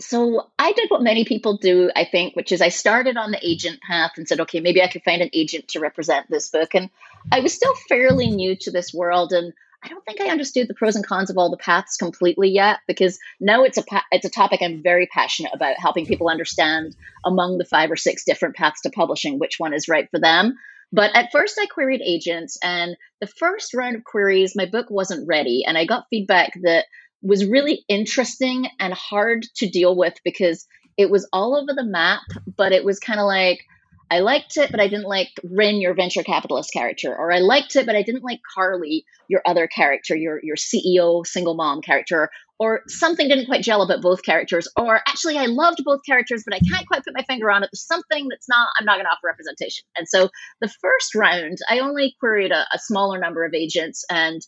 So 0.00 0.46
I 0.58 0.72
did 0.72 0.90
what 0.90 1.02
many 1.02 1.24
people 1.24 1.56
do, 1.56 1.90
I 1.96 2.04
think, 2.04 2.36
which 2.36 2.52
is 2.52 2.60
I 2.60 2.68
started 2.68 3.16
on 3.16 3.32
the 3.32 3.40
agent 3.42 3.80
path 3.82 4.12
and 4.16 4.28
said, 4.28 4.40
okay, 4.40 4.60
maybe 4.60 4.82
I 4.82 4.88
could 4.88 5.02
find 5.02 5.22
an 5.22 5.30
agent 5.32 5.68
to 5.68 5.80
represent 5.80 6.30
this 6.30 6.48
book. 6.48 6.74
And 6.74 6.88
I 7.32 7.40
was 7.40 7.52
still 7.52 7.74
fairly 7.88 8.30
new 8.30 8.54
to 8.60 8.70
this 8.70 8.94
world 8.94 9.32
and 9.32 9.52
I 9.82 9.88
don't 9.88 10.04
think 10.04 10.20
I 10.20 10.30
understood 10.30 10.66
the 10.66 10.74
pros 10.74 10.96
and 10.96 11.06
cons 11.06 11.30
of 11.30 11.38
all 11.38 11.50
the 11.50 11.56
paths 11.56 11.96
completely 11.96 12.48
yet 12.48 12.80
because 12.88 13.18
now 13.38 13.62
it's 13.62 13.78
a 13.78 13.84
it's 14.10 14.26
a 14.26 14.30
topic 14.30 14.60
I'm 14.60 14.82
very 14.82 15.06
passionate 15.06 15.52
about 15.54 15.78
helping 15.78 16.04
people 16.04 16.28
understand 16.28 16.96
among 17.24 17.58
the 17.58 17.64
five 17.64 17.90
or 17.90 17.96
six 17.96 18.24
different 18.24 18.56
paths 18.56 18.80
to 18.82 18.90
publishing 18.90 19.38
which 19.38 19.60
one 19.60 19.72
is 19.72 19.88
right 19.88 20.10
for 20.10 20.18
them. 20.18 20.56
But 20.92 21.14
at 21.14 21.30
first 21.32 21.58
I 21.60 21.66
queried 21.66 22.00
agents 22.02 22.58
and 22.62 22.96
the 23.20 23.26
first 23.26 23.74
round 23.74 23.96
of 23.96 24.04
queries 24.04 24.56
my 24.56 24.66
book 24.66 24.86
wasn't 24.90 25.28
ready 25.28 25.64
and 25.66 25.76
I 25.76 25.84
got 25.84 26.06
feedback 26.10 26.52
that 26.62 26.86
was 27.22 27.44
really 27.44 27.84
interesting 27.88 28.68
and 28.80 28.94
hard 28.94 29.44
to 29.56 29.68
deal 29.68 29.96
with 29.96 30.14
because 30.24 30.66
it 30.96 31.10
was 31.10 31.28
all 31.32 31.56
over 31.56 31.74
the 31.74 31.84
map 31.84 32.22
but 32.56 32.72
it 32.72 32.84
was 32.84 32.98
kind 32.98 33.20
of 33.20 33.26
like 33.26 33.64
I 34.10 34.20
liked 34.20 34.56
it, 34.56 34.70
but 34.70 34.80
I 34.80 34.88
didn't 34.88 35.06
like 35.06 35.28
Rin, 35.44 35.80
your 35.80 35.94
venture 35.94 36.22
capitalist 36.22 36.72
character, 36.72 37.14
or 37.14 37.30
I 37.30 37.40
liked 37.40 37.76
it, 37.76 37.84
but 37.84 37.94
I 37.94 38.02
didn't 38.02 38.24
like 38.24 38.40
Carly, 38.54 39.04
your 39.28 39.42
other 39.44 39.66
character, 39.66 40.16
your 40.16 40.40
your 40.42 40.56
CEO 40.56 41.26
single 41.26 41.54
mom 41.54 41.82
character, 41.82 42.30
or 42.58 42.82
something 42.88 43.28
didn't 43.28 43.46
quite 43.46 43.62
gel 43.62 43.82
about 43.82 44.02
both 44.02 44.22
characters, 44.22 44.68
or 44.76 44.96
actually 44.96 45.38
I 45.38 45.46
loved 45.46 45.78
both 45.84 46.00
characters, 46.04 46.42
but 46.44 46.54
I 46.54 46.60
can't 46.60 46.86
quite 46.86 47.04
put 47.04 47.14
my 47.16 47.24
finger 47.24 47.50
on 47.50 47.62
it. 47.62 47.70
There's 47.72 47.86
something 47.86 48.28
that's 48.28 48.48
not 48.48 48.68
I'm 48.78 48.84
not 48.84 48.96
going 48.96 49.04
to 49.04 49.10
offer 49.10 49.26
representation. 49.26 49.84
And 49.96 50.08
so 50.08 50.30
the 50.60 50.68
first 50.68 51.14
round, 51.14 51.58
I 51.68 51.78
only 51.80 52.16
queried 52.20 52.52
a, 52.52 52.66
a 52.72 52.78
smaller 52.78 53.18
number 53.18 53.44
of 53.44 53.54
agents 53.54 54.04
and 54.10 54.40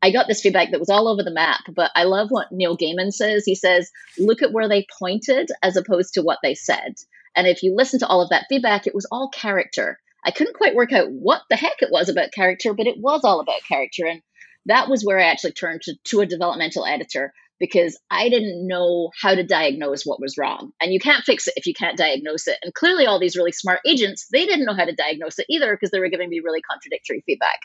I 0.00 0.12
got 0.12 0.28
this 0.28 0.40
feedback 0.40 0.70
that 0.70 0.80
was 0.80 0.90
all 0.90 1.08
over 1.08 1.24
the 1.24 1.32
map, 1.32 1.62
but 1.74 1.90
I 1.96 2.04
love 2.04 2.28
what 2.30 2.52
Neil 2.52 2.76
Gaiman 2.76 3.12
says. 3.12 3.44
He 3.44 3.56
says, 3.56 3.90
look 4.16 4.42
at 4.42 4.52
where 4.52 4.68
they 4.68 4.86
pointed 4.96 5.50
as 5.60 5.76
opposed 5.76 6.14
to 6.14 6.22
what 6.22 6.38
they 6.42 6.54
said. 6.54 6.94
And 7.34 7.48
if 7.48 7.62
you 7.62 7.74
listen 7.74 7.98
to 8.00 8.06
all 8.06 8.22
of 8.22 8.30
that 8.30 8.46
feedback, 8.48 8.86
it 8.86 8.94
was 8.94 9.08
all 9.10 9.28
character. 9.28 9.98
I 10.24 10.30
couldn't 10.30 10.56
quite 10.56 10.74
work 10.74 10.92
out 10.92 11.10
what 11.10 11.42
the 11.50 11.56
heck 11.56 11.80
it 11.82 11.90
was 11.90 12.08
about 12.08 12.32
character, 12.32 12.74
but 12.74 12.86
it 12.86 12.98
was 12.98 13.22
all 13.24 13.40
about 13.40 13.62
character. 13.68 14.06
And 14.06 14.22
that 14.66 14.88
was 14.88 15.02
where 15.04 15.18
I 15.18 15.24
actually 15.24 15.52
turned 15.52 15.82
to, 15.82 15.94
to 16.04 16.20
a 16.20 16.26
developmental 16.26 16.86
editor 16.86 17.32
because 17.58 17.98
I 18.10 18.28
didn't 18.28 18.66
know 18.66 19.10
how 19.20 19.34
to 19.34 19.42
diagnose 19.42 20.04
what 20.04 20.20
was 20.20 20.38
wrong. 20.38 20.72
And 20.80 20.92
you 20.92 21.00
can't 21.00 21.24
fix 21.24 21.48
it 21.48 21.54
if 21.56 21.66
you 21.66 21.74
can't 21.74 21.98
diagnose 21.98 22.46
it. 22.46 22.58
And 22.62 22.72
clearly, 22.74 23.06
all 23.06 23.18
these 23.18 23.36
really 23.36 23.52
smart 23.52 23.80
agents, 23.86 24.26
they 24.32 24.46
didn't 24.46 24.66
know 24.66 24.74
how 24.74 24.84
to 24.84 24.94
diagnose 24.94 25.38
it 25.38 25.46
either 25.48 25.72
because 25.72 25.90
they 25.90 26.00
were 26.00 26.08
giving 26.08 26.28
me 26.28 26.40
really 26.40 26.62
contradictory 26.62 27.22
feedback. 27.26 27.58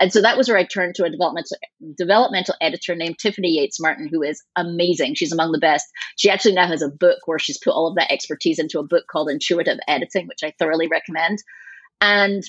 And 0.00 0.10
so 0.10 0.22
that 0.22 0.38
was 0.38 0.48
where 0.48 0.56
I 0.56 0.64
turned 0.64 0.94
to 0.94 1.04
a 1.04 1.10
developmental 1.10 1.58
developmental 1.96 2.54
editor 2.60 2.94
named 2.94 3.18
Tiffany 3.18 3.50
Yates 3.50 3.78
Martin, 3.78 4.08
who 4.10 4.22
is 4.22 4.42
amazing. 4.56 5.14
She's 5.14 5.32
among 5.32 5.52
the 5.52 5.58
best. 5.58 5.86
She 6.16 6.30
actually 6.30 6.54
now 6.54 6.66
has 6.66 6.80
a 6.80 6.88
book 6.88 7.18
where 7.26 7.38
she's 7.38 7.58
put 7.58 7.72
all 7.72 7.88
of 7.88 7.96
that 7.96 8.10
expertise 8.10 8.58
into 8.58 8.78
a 8.78 8.86
book 8.86 9.04
called 9.10 9.28
Intuitive 9.28 9.78
Editing, 9.86 10.26
which 10.26 10.42
I 10.42 10.54
thoroughly 10.58 10.88
recommend. 10.88 11.38
And 12.00 12.42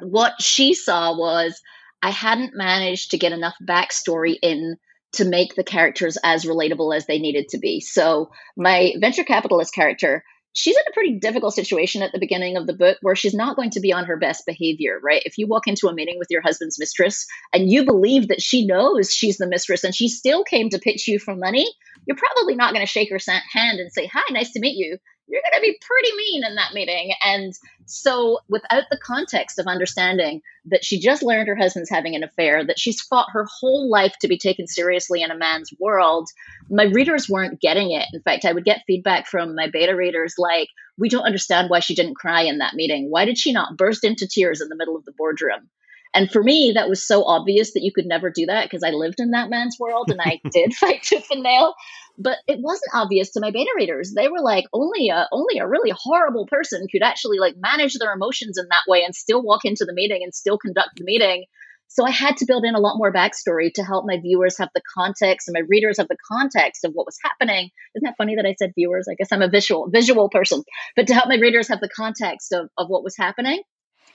what 0.00 0.40
she 0.40 0.72
saw 0.72 1.16
was 1.16 1.60
I 2.02 2.10
hadn't 2.10 2.56
managed 2.56 3.10
to 3.10 3.18
get 3.18 3.32
enough 3.32 3.56
backstory 3.62 4.36
in 4.40 4.76
to 5.12 5.24
make 5.24 5.54
the 5.54 5.64
characters 5.64 6.16
as 6.22 6.44
relatable 6.44 6.94
as 6.94 7.06
they 7.06 7.18
needed 7.18 7.48
to 7.48 7.58
be. 7.58 7.80
So 7.80 8.30
my 8.56 8.94
venture 9.00 9.24
capitalist 9.24 9.74
character 9.74 10.24
she's 10.52 10.76
in 10.76 10.82
a 10.88 10.92
pretty 10.92 11.18
difficult 11.18 11.54
situation 11.54 12.02
at 12.02 12.12
the 12.12 12.18
beginning 12.18 12.56
of 12.56 12.66
the 12.66 12.74
book 12.74 12.98
where 13.02 13.14
she's 13.14 13.34
not 13.34 13.56
going 13.56 13.70
to 13.70 13.80
be 13.80 13.92
on 13.92 14.04
her 14.04 14.16
best 14.16 14.46
behavior, 14.46 14.98
right? 15.02 15.22
If 15.24 15.38
you 15.38 15.46
walk 15.46 15.66
into 15.66 15.88
a 15.88 15.94
meeting 15.94 16.18
with 16.18 16.28
your 16.30 16.42
husband's 16.42 16.78
mistress 16.78 17.26
and 17.52 17.70
you 17.70 17.84
believe 17.84 18.28
that 18.28 18.42
she 18.42 18.66
knows 18.66 19.12
she's 19.12 19.38
the 19.38 19.46
mistress 19.46 19.84
and 19.84 19.94
she 19.94 20.08
still 20.08 20.44
came 20.44 20.70
to 20.70 20.78
pitch 20.78 21.06
you 21.06 21.18
for 21.18 21.36
money, 21.36 21.70
you're 22.06 22.16
probably 22.16 22.54
not 22.54 22.72
going 22.72 22.84
to 22.84 22.90
shake 22.90 23.10
her 23.10 23.18
hand 23.52 23.78
and 23.78 23.92
say, 23.92 24.06
Hi, 24.12 24.22
nice 24.30 24.52
to 24.52 24.60
meet 24.60 24.76
you 24.76 24.98
you're 25.30 25.42
going 25.42 25.62
to 25.62 25.66
be 25.66 25.78
pretty 25.80 26.16
mean 26.16 26.44
in 26.44 26.56
that 26.56 26.74
meeting. 26.74 27.12
And 27.22 27.54
so, 27.86 28.40
without 28.48 28.84
the 28.90 28.98
context 28.98 29.58
of 29.58 29.66
understanding 29.66 30.42
that 30.66 30.84
she 30.84 30.98
just 30.98 31.22
learned 31.22 31.48
her 31.48 31.56
husband's 31.56 31.90
having 31.90 32.14
an 32.14 32.24
affair, 32.24 32.64
that 32.64 32.78
she's 32.78 33.00
fought 33.00 33.28
her 33.32 33.46
whole 33.60 33.88
life 33.88 34.14
to 34.20 34.28
be 34.28 34.38
taken 34.38 34.66
seriously 34.66 35.22
in 35.22 35.30
a 35.30 35.38
man's 35.38 35.72
world, 35.78 36.28
my 36.68 36.84
readers 36.84 37.28
weren't 37.28 37.60
getting 37.60 37.92
it. 37.92 38.06
In 38.12 38.22
fact, 38.22 38.44
I 38.44 38.52
would 38.52 38.64
get 38.64 38.82
feedback 38.86 39.26
from 39.26 39.54
my 39.54 39.68
beta 39.70 39.94
readers 39.94 40.34
like, 40.36 40.68
we 40.98 41.08
don't 41.08 41.24
understand 41.24 41.70
why 41.70 41.80
she 41.80 41.94
didn't 41.94 42.16
cry 42.16 42.42
in 42.42 42.58
that 42.58 42.74
meeting. 42.74 43.06
Why 43.08 43.24
did 43.24 43.38
she 43.38 43.52
not 43.52 43.76
burst 43.76 44.04
into 44.04 44.28
tears 44.28 44.60
in 44.60 44.68
the 44.68 44.76
middle 44.76 44.96
of 44.96 45.04
the 45.04 45.12
boardroom? 45.16 45.68
And 46.12 46.30
for 46.30 46.42
me, 46.42 46.72
that 46.74 46.88
was 46.88 47.06
so 47.06 47.24
obvious 47.24 47.72
that 47.74 47.82
you 47.82 47.92
could 47.92 48.06
never 48.06 48.30
do 48.30 48.46
that 48.46 48.64
because 48.64 48.82
I 48.82 48.90
lived 48.90 49.20
in 49.20 49.30
that 49.30 49.50
man's 49.50 49.76
world 49.78 50.10
and 50.10 50.20
I 50.20 50.40
did 50.50 50.74
fight 50.74 51.02
tooth 51.02 51.30
and 51.30 51.42
nail 51.42 51.74
but 52.20 52.38
it 52.46 52.60
wasn't 52.60 52.94
obvious 52.94 53.30
to 53.30 53.40
my 53.40 53.50
beta 53.50 53.70
readers. 53.74 54.12
They 54.14 54.28
were 54.28 54.40
like, 54.42 54.66
only 54.72 55.08
a 55.08 55.26
only 55.32 55.58
a 55.58 55.66
really 55.66 55.92
horrible 55.96 56.46
person 56.46 56.86
could 56.92 57.02
actually 57.02 57.38
like 57.38 57.54
manage 57.58 57.94
their 57.94 58.12
emotions 58.12 58.58
in 58.58 58.66
that 58.70 58.82
way 58.86 59.02
and 59.02 59.14
still 59.14 59.42
walk 59.42 59.64
into 59.64 59.86
the 59.86 59.94
meeting 59.94 60.20
and 60.22 60.34
still 60.34 60.58
conduct 60.58 60.90
the 60.96 61.04
meeting. 61.04 61.44
So 61.88 62.04
I 62.04 62.10
had 62.10 62.36
to 62.36 62.46
build 62.46 62.64
in 62.64 62.76
a 62.76 62.80
lot 62.80 62.98
more 62.98 63.12
backstory 63.12 63.72
to 63.74 63.82
help 63.82 64.04
my 64.06 64.18
viewers 64.20 64.58
have 64.58 64.68
the 64.74 64.82
context 64.96 65.48
and 65.48 65.54
my 65.54 65.66
readers 65.68 65.96
have 65.96 66.06
the 66.06 66.16
context 66.30 66.84
of 66.84 66.92
what 66.92 67.06
was 67.06 67.18
happening. 67.24 67.70
Isn't 67.96 68.04
that 68.04 68.14
funny 68.16 68.36
that 68.36 68.46
I 68.46 68.54
said 68.56 68.72
viewers? 68.76 69.08
I 69.10 69.14
guess 69.14 69.32
I'm 69.32 69.42
a 69.42 69.48
visual 69.48 69.88
visual 69.90 70.28
person, 70.28 70.62
but 70.94 71.06
to 71.06 71.14
help 71.14 71.28
my 71.28 71.38
readers 71.38 71.68
have 71.68 71.80
the 71.80 71.88
context 71.88 72.52
of, 72.52 72.68
of 72.76 72.88
what 72.88 73.02
was 73.02 73.16
happening. 73.16 73.62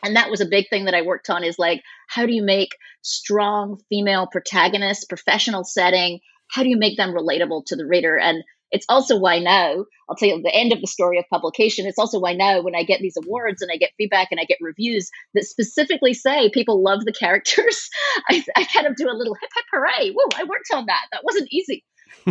And 0.03 0.15
that 0.15 0.29
was 0.29 0.41
a 0.41 0.45
big 0.45 0.69
thing 0.69 0.85
that 0.85 0.93
I 0.93 1.01
worked 1.01 1.29
on 1.29 1.43
is 1.43 1.57
like, 1.57 1.81
how 2.07 2.25
do 2.25 2.33
you 2.33 2.43
make 2.43 2.69
strong 3.01 3.79
female 3.89 4.27
protagonists, 4.31 5.05
professional 5.05 5.63
setting, 5.63 6.19
how 6.51 6.63
do 6.63 6.69
you 6.69 6.77
make 6.77 6.97
them 6.97 7.13
relatable 7.13 7.63
to 7.67 7.75
the 7.75 7.85
reader? 7.85 8.17
And 8.17 8.43
it's 8.71 8.85
also 8.89 9.17
why 9.17 9.39
now, 9.39 9.85
I'll 10.09 10.15
tell 10.15 10.29
you 10.29 10.41
the 10.41 10.53
end 10.53 10.73
of 10.73 10.81
the 10.81 10.87
story 10.87 11.17
of 11.17 11.25
publication, 11.31 11.85
it's 11.85 11.99
also 11.99 12.19
why 12.19 12.33
now 12.33 12.61
when 12.61 12.75
I 12.75 12.83
get 12.83 12.99
these 12.99 13.17
awards 13.17 13.61
and 13.61 13.71
I 13.71 13.77
get 13.77 13.91
feedback 13.97 14.29
and 14.31 14.39
I 14.39 14.43
get 14.43 14.57
reviews 14.61 15.09
that 15.33 15.45
specifically 15.45 16.13
say 16.13 16.49
people 16.49 16.83
love 16.83 17.05
the 17.05 17.13
characters, 17.13 17.89
I, 18.29 18.43
I 18.55 18.65
kind 18.65 18.87
of 18.87 18.95
do 18.95 19.09
a 19.09 19.15
little 19.15 19.35
hip 19.35 19.49
hip 19.55 19.65
hooray. 19.71 20.11
Whoa, 20.11 20.29
I 20.35 20.43
worked 20.43 20.73
on 20.73 20.87
that. 20.87 21.05
That 21.11 21.23
wasn't 21.23 21.49
easy. 21.51 21.83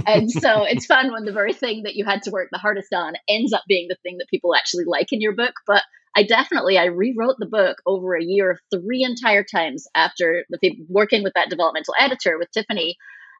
and 0.06 0.30
so 0.30 0.64
it's 0.68 0.86
fun 0.86 1.12
when 1.12 1.24
the 1.24 1.32
very 1.32 1.52
thing 1.52 1.84
that 1.84 1.94
you 1.94 2.04
had 2.04 2.22
to 2.22 2.30
work 2.30 2.48
the 2.50 2.58
hardest 2.58 2.92
on 2.92 3.14
ends 3.28 3.52
up 3.52 3.62
being 3.68 3.86
the 3.88 3.96
thing 4.02 4.18
that 4.18 4.28
people 4.28 4.54
actually 4.54 4.84
like 4.84 5.12
in 5.12 5.20
your 5.20 5.34
book. 5.34 5.54
But 5.66 5.82
I 6.16 6.22
definitely 6.22 6.78
I 6.78 6.86
rewrote 6.86 7.36
the 7.38 7.46
book 7.46 7.78
over 7.86 8.14
a 8.14 8.22
year, 8.22 8.60
three 8.72 9.02
entire 9.02 9.44
times 9.44 9.86
after 9.94 10.44
the, 10.48 10.76
working 10.88 11.22
with 11.22 11.32
that 11.34 11.50
developmental 11.50 11.94
editor 11.98 12.38
with 12.38 12.50
Tiffany. 12.52 12.96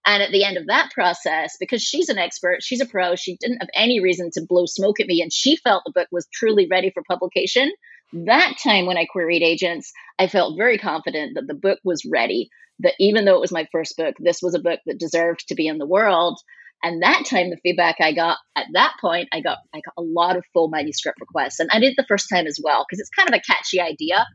And 0.07 0.23
at 0.23 0.33
the 0.33 0.45
end 0.45 0.59
of 0.59 0.67
that 0.67 0.91
process, 0.93 1.57
because 1.59 1.83
she's 1.83 2.11
an 2.11 2.19
expert, 2.19 2.63
she's 2.63 2.83
a 2.83 2.87
pro, 2.87 3.17
she 3.17 3.37
didn't 3.41 3.61
have 3.61 3.71
any 3.75 4.01
reason 4.01 4.31
to 4.35 4.45
blow 4.47 4.67
smoke 4.67 5.01
at 5.01 5.07
me, 5.07 5.23
and 5.23 5.33
she 5.33 5.57
felt 5.57 5.83
the 5.87 5.93
book 5.93 6.09
was 6.13 6.29
truly 6.33 6.67
ready 6.71 6.91
for 6.91 7.03
publication. 7.09 7.73
That 8.13 8.57
time 8.63 8.85
when 8.85 8.99
I 8.99 9.07
queried 9.07 9.43
agents, 9.43 9.93
I 10.19 10.27
felt 10.27 10.59
very 10.59 10.79
confident 10.79 11.37
that 11.37 11.47
the 11.47 11.55
book 11.55 11.79
was 11.85 12.05
ready, 12.05 12.51
that 12.81 12.95
even 12.99 13.25
though 13.25 13.35
it 13.35 13.41
was 13.41 13.53
my 13.53 13.67
first 13.73 13.97
book, 13.97 14.15
this 14.19 14.43
was 14.43 14.55
a 14.55 14.61
book 14.61 14.81
that 14.85 14.99
deserved 14.99 15.49
to 15.49 15.55
be 15.55 15.67
in 15.67 15.79
the 15.79 15.87
world. 15.87 16.39
And 16.85 17.03
that 17.03 17.25
time, 17.25 17.49
the 17.49 17.57
feedback 17.63 17.97
I 17.99 18.13
got 18.13 18.37
at 18.55 18.67
that 18.75 18.97
point, 19.01 19.31
I 19.33 19.41
got 19.41 19.57
I 19.75 19.81
got 19.81 19.95
a 19.97 20.03
lot 20.03 20.37
of 20.37 20.45
full 20.53 20.69
manuscript 20.69 21.19
requests, 21.19 21.59
and 21.59 21.71
I 21.73 21.81
did 21.81 21.95
the 21.97 22.05
first 22.07 22.29
time 22.29 22.47
as 22.47 22.61
well 22.63 22.85
because 22.87 23.01
it's 23.01 23.09
kind 23.09 23.27
of 23.27 23.35
a 23.35 23.41
catchy 23.41 23.81
idea. 23.81 24.27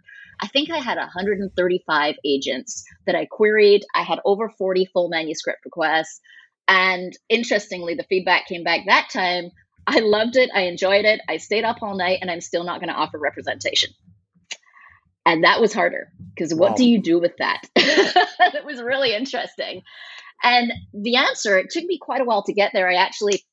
I 0.41 0.47
think 0.47 0.71
I 0.71 0.79
had 0.79 0.97
135 0.97 2.15
agents 2.25 2.85
that 3.05 3.13
I 3.13 3.27
queried. 3.27 3.81
I 3.93 4.01
had 4.01 4.19
over 4.25 4.49
40 4.49 4.89
full 4.91 5.09
manuscript 5.09 5.59
requests, 5.63 6.21
and 6.67 7.13
interestingly, 7.29 7.93
the 7.93 8.05
feedback 8.09 8.47
came 8.47 8.63
back 8.63 8.81
that 8.87 9.09
time. 9.13 9.51
I 9.85 9.99
loved 9.99 10.35
it. 10.35 10.49
I 10.51 10.61
enjoyed 10.61 11.05
it. 11.05 11.21
I 11.29 11.37
stayed 11.37 11.65
up 11.65 11.83
all 11.83 11.95
night, 11.95 12.17
and 12.21 12.31
I'm 12.31 12.41
still 12.41 12.63
not 12.63 12.79
going 12.79 12.89
to 12.89 12.99
offer 12.99 13.19
representation. 13.19 13.91
And 15.23 15.43
that 15.43 15.61
was 15.61 15.71
harder 15.71 16.11
because 16.33 16.55
what 16.55 16.71
wow. 16.71 16.75
do 16.77 16.89
you 16.89 16.99
do 16.99 17.19
with 17.19 17.33
that? 17.37 17.61
it 17.75 18.65
was 18.65 18.81
really 18.81 19.13
interesting. 19.13 19.83
And 20.43 20.71
the 20.93 21.17
answer, 21.17 21.57
it 21.57 21.69
took 21.69 21.85
me 21.85 21.97
quite 21.97 22.21
a 22.21 22.25
while 22.25 22.43
to 22.43 22.53
get 22.53 22.71
there. 22.73 22.89
I 22.89 22.95
actually 22.95 23.43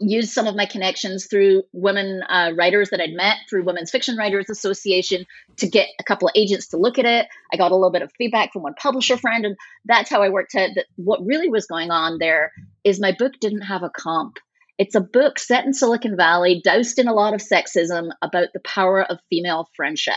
used 0.00 0.30
some 0.30 0.46
of 0.46 0.56
my 0.56 0.66
connections 0.66 1.26
through 1.26 1.62
women 1.72 2.22
uh, 2.28 2.50
writers 2.56 2.90
that 2.90 3.00
I'd 3.00 3.12
met 3.12 3.36
through 3.48 3.64
Women's 3.64 3.90
Fiction 3.90 4.16
Writers 4.16 4.50
Association 4.50 5.24
to 5.58 5.68
get 5.68 5.88
a 6.00 6.04
couple 6.04 6.28
of 6.28 6.32
agents 6.34 6.68
to 6.68 6.76
look 6.76 6.98
at 6.98 7.04
it. 7.04 7.26
I 7.52 7.56
got 7.56 7.70
a 7.70 7.76
little 7.76 7.92
bit 7.92 8.02
of 8.02 8.12
feedback 8.18 8.52
from 8.52 8.62
one 8.62 8.74
publisher 8.74 9.16
friend, 9.16 9.44
and 9.44 9.56
that's 9.84 10.10
how 10.10 10.22
I 10.22 10.30
worked 10.30 10.54
out 10.56 10.70
that 10.74 10.86
what 10.96 11.24
really 11.24 11.48
was 11.48 11.66
going 11.66 11.90
on 11.90 12.18
there 12.18 12.52
is 12.82 13.00
my 13.00 13.12
book 13.12 13.34
didn't 13.40 13.62
have 13.62 13.82
a 13.82 13.90
comp. 13.90 14.38
It's 14.78 14.96
a 14.96 15.00
book 15.00 15.38
set 15.38 15.64
in 15.64 15.72
Silicon 15.72 16.16
Valley, 16.16 16.60
doused 16.62 16.98
in 16.98 17.06
a 17.06 17.14
lot 17.14 17.32
of 17.32 17.40
sexism 17.40 18.10
about 18.20 18.48
the 18.52 18.60
power 18.60 19.02
of 19.02 19.20
female 19.30 19.68
friendship 19.76 20.14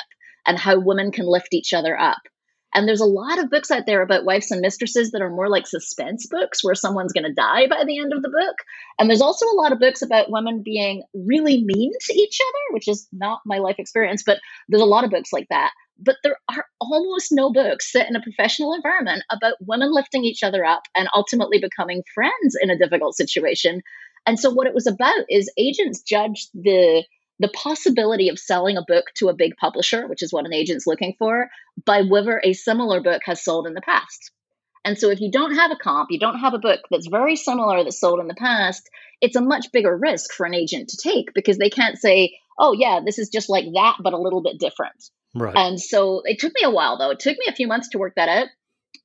and 0.47 0.57
how 0.57 0.79
women 0.79 1.11
can 1.11 1.27
lift 1.27 1.53
each 1.53 1.73
other 1.73 1.97
up. 1.97 2.17
And 2.77 2.87
there's 2.87 3.01
a 3.01 3.05
lot 3.05 3.39
of 3.39 3.49
books 3.49 3.71
out 3.71 3.87
there 3.87 4.03
about 4.03 4.23
wives 4.23 4.51
and 4.51 4.61
mistresses 4.61 5.09
that 5.09 5.21
are 5.23 5.31
more 5.31 5.49
like 5.49 5.65
suspense 5.65 6.27
books 6.27 6.63
where 6.63 6.75
someone's 6.75 7.11
going 7.11 7.23
to 7.23 7.33
die 7.33 7.65
by 7.65 7.83
the 7.83 7.97
end 7.97 8.13
of 8.13 8.21
the 8.21 8.29
book. 8.29 8.55
And 8.99 9.09
there's 9.09 9.19
also 9.19 9.47
a 9.47 9.57
lot 9.59 9.71
of 9.71 9.79
books 9.79 10.03
about 10.03 10.29
women 10.29 10.61
being 10.63 11.01
really 11.15 11.63
mean 11.63 11.91
to 11.99 12.13
each 12.13 12.37
other, 12.39 12.75
which 12.75 12.87
is 12.87 13.07
not 13.11 13.39
my 13.47 13.57
life 13.57 13.77
experience, 13.79 14.21
but 14.23 14.37
there's 14.69 14.83
a 14.83 14.85
lot 14.85 15.03
of 15.03 15.09
books 15.09 15.33
like 15.33 15.47
that. 15.49 15.71
But 15.97 16.17
there 16.23 16.37
are 16.55 16.65
almost 16.79 17.29
no 17.31 17.51
books 17.51 17.91
set 17.91 18.07
in 18.07 18.15
a 18.15 18.21
professional 18.21 18.75
environment 18.75 19.23
about 19.31 19.55
women 19.59 19.91
lifting 19.91 20.23
each 20.23 20.43
other 20.43 20.63
up 20.63 20.83
and 20.95 21.09
ultimately 21.15 21.57
becoming 21.57 22.03
friends 22.13 22.55
in 22.61 22.69
a 22.69 22.77
difficult 22.77 23.15
situation. 23.17 23.81
And 24.27 24.39
so, 24.39 24.51
what 24.51 24.67
it 24.67 24.75
was 24.75 24.85
about 24.85 25.25
is 25.29 25.51
agents 25.57 26.03
judged 26.03 26.49
the 26.53 27.03
the 27.39 27.49
possibility 27.49 28.29
of 28.29 28.39
selling 28.39 28.77
a 28.77 28.85
book 28.87 29.05
to 29.15 29.29
a 29.29 29.35
big 29.35 29.55
publisher, 29.57 30.07
which 30.07 30.23
is 30.23 30.33
what 30.33 30.45
an 30.45 30.53
agent's 30.53 30.87
looking 30.87 31.15
for, 31.19 31.49
by 31.85 32.01
whether 32.01 32.41
a 32.43 32.53
similar 32.53 33.01
book 33.01 33.21
has 33.25 33.43
sold 33.43 33.67
in 33.67 33.73
the 33.73 33.81
past. 33.81 34.31
And 34.83 34.97
so 34.97 35.09
if 35.09 35.19
you 35.19 35.29
don't 35.29 35.55
have 35.55 35.71
a 35.71 35.75
comp, 35.75 36.11
you 36.11 36.19
don't 36.19 36.39
have 36.39 36.53
a 36.53 36.59
book 36.59 36.79
that's 36.89 37.07
very 37.07 37.35
similar 37.35 37.83
that 37.83 37.91
sold 37.91 38.19
in 38.19 38.27
the 38.27 38.33
past, 38.35 38.89
it's 39.21 39.35
a 39.35 39.41
much 39.41 39.71
bigger 39.73 39.95
risk 39.95 40.31
for 40.31 40.45
an 40.45 40.53
agent 40.53 40.89
to 40.89 40.97
take 40.97 41.33
because 41.33 41.57
they 41.57 41.69
can't 41.69 41.97
say, 41.97 42.37
oh, 42.57 42.73
yeah, 42.73 43.01
this 43.05 43.19
is 43.19 43.29
just 43.29 43.49
like 43.49 43.65
that, 43.73 43.97
but 44.01 44.13
a 44.13 44.17
little 44.17 44.41
bit 44.41 44.59
different. 44.59 45.09
Right. 45.35 45.55
And 45.55 45.79
so 45.79 46.21
it 46.23 46.39
took 46.39 46.53
me 46.55 46.61
a 46.63 46.71
while, 46.71 46.97
though. 46.97 47.11
It 47.11 47.19
took 47.19 47.37
me 47.37 47.45
a 47.49 47.53
few 47.53 47.67
months 47.67 47.89
to 47.89 47.97
work 47.97 48.13
that 48.15 48.29
out. 48.29 48.47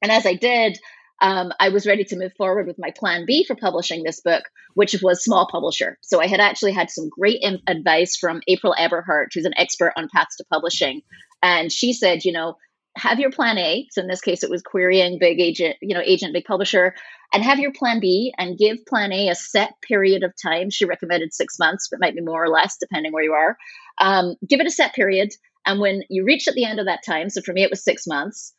And 0.01 0.11
as 0.11 0.25
I 0.25 0.35
did, 0.35 0.79
um, 1.23 1.53
I 1.61 1.69
was 1.69 1.87
ready 1.87 2.03
to 2.05 2.17
move 2.17 2.33
forward 2.37 2.67
with 2.67 2.81
my 2.81 2.91
plan 2.91 3.25
B 3.27 3.45
for 3.45 3.55
publishing 3.55 4.03
this 4.03 4.21
book, 4.21 4.43
which 4.75 4.97
was 5.01 5.23
small 5.23 5.49
publisher. 5.49 5.97
So 6.01 6.21
I 6.21 6.27
had 6.27 6.41
actually 6.41 6.73
had 6.73 6.91
some 6.91 7.09
great 7.09 7.43
advice 7.69 8.17
from 8.17 8.43
April 8.49 8.75
Eberhardt, 8.77 9.31
who's 9.33 9.45
an 9.45 9.57
expert 9.57 9.93
on 9.97 10.09
paths 10.13 10.37
to 10.37 10.45
publishing. 10.53 11.03
And 11.41 11.71
she 11.71 11.93
said, 11.93 12.25
you 12.25 12.33
know, 12.33 12.57
have 12.97 13.21
your 13.21 13.31
plan 13.31 13.57
A. 13.57 13.87
So 13.93 14.03
in 14.03 14.09
this 14.09 14.21
case, 14.21 14.43
it 14.43 14.51
was 14.51 14.63
querying 14.63 15.19
big 15.21 15.41
agent, 15.41 15.77
you 15.81 15.95
know, 15.95 16.03
agent, 16.05 16.35
big 16.35 16.45
publisher, 16.45 16.93
and 17.33 17.43
have 17.45 17.61
your 17.61 17.73
plan 17.73 18.01
B 18.01 18.35
and 18.37 18.59
give 18.59 18.85
plan 18.85 19.13
A 19.13 19.29
a 19.29 19.37
set 19.37 19.81
period 19.81 20.25
of 20.25 20.35
time. 20.43 20.71
She 20.71 20.85
recommended 20.87 21.33
six 21.33 21.57
months, 21.57 21.89
but 21.89 22.01
might 22.01 22.17
be 22.17 22.21
more 22.21 22.43
or 22.43 22.49
less 22.49 22.77
depending 22.79 23.13
where 23.13 23.23
you 23.23 23.33
are. 23.33 23.57
Um, 23.99 24.35
give 24.47 24.59
it 24.59 24.67
a 24.67 24.71
set 24.71 24.93
period. 24.93 25.31
And 25.65 25.81
when 25.81 26.03
you 26.11 26.25
reach 26.25 26.49
at 26.49 26.55
the 26.55 26.65
end 26.65 26.81
of 26.81 26.87
that 26.87 27.05
time, 27.07 27.31
so 27.31 27.43
for 27.43 27.53
me, 27.53 27.63
it 27.63 27.71
was 27.71 27.85
six 27.85 28.09
months, 28.09 28.53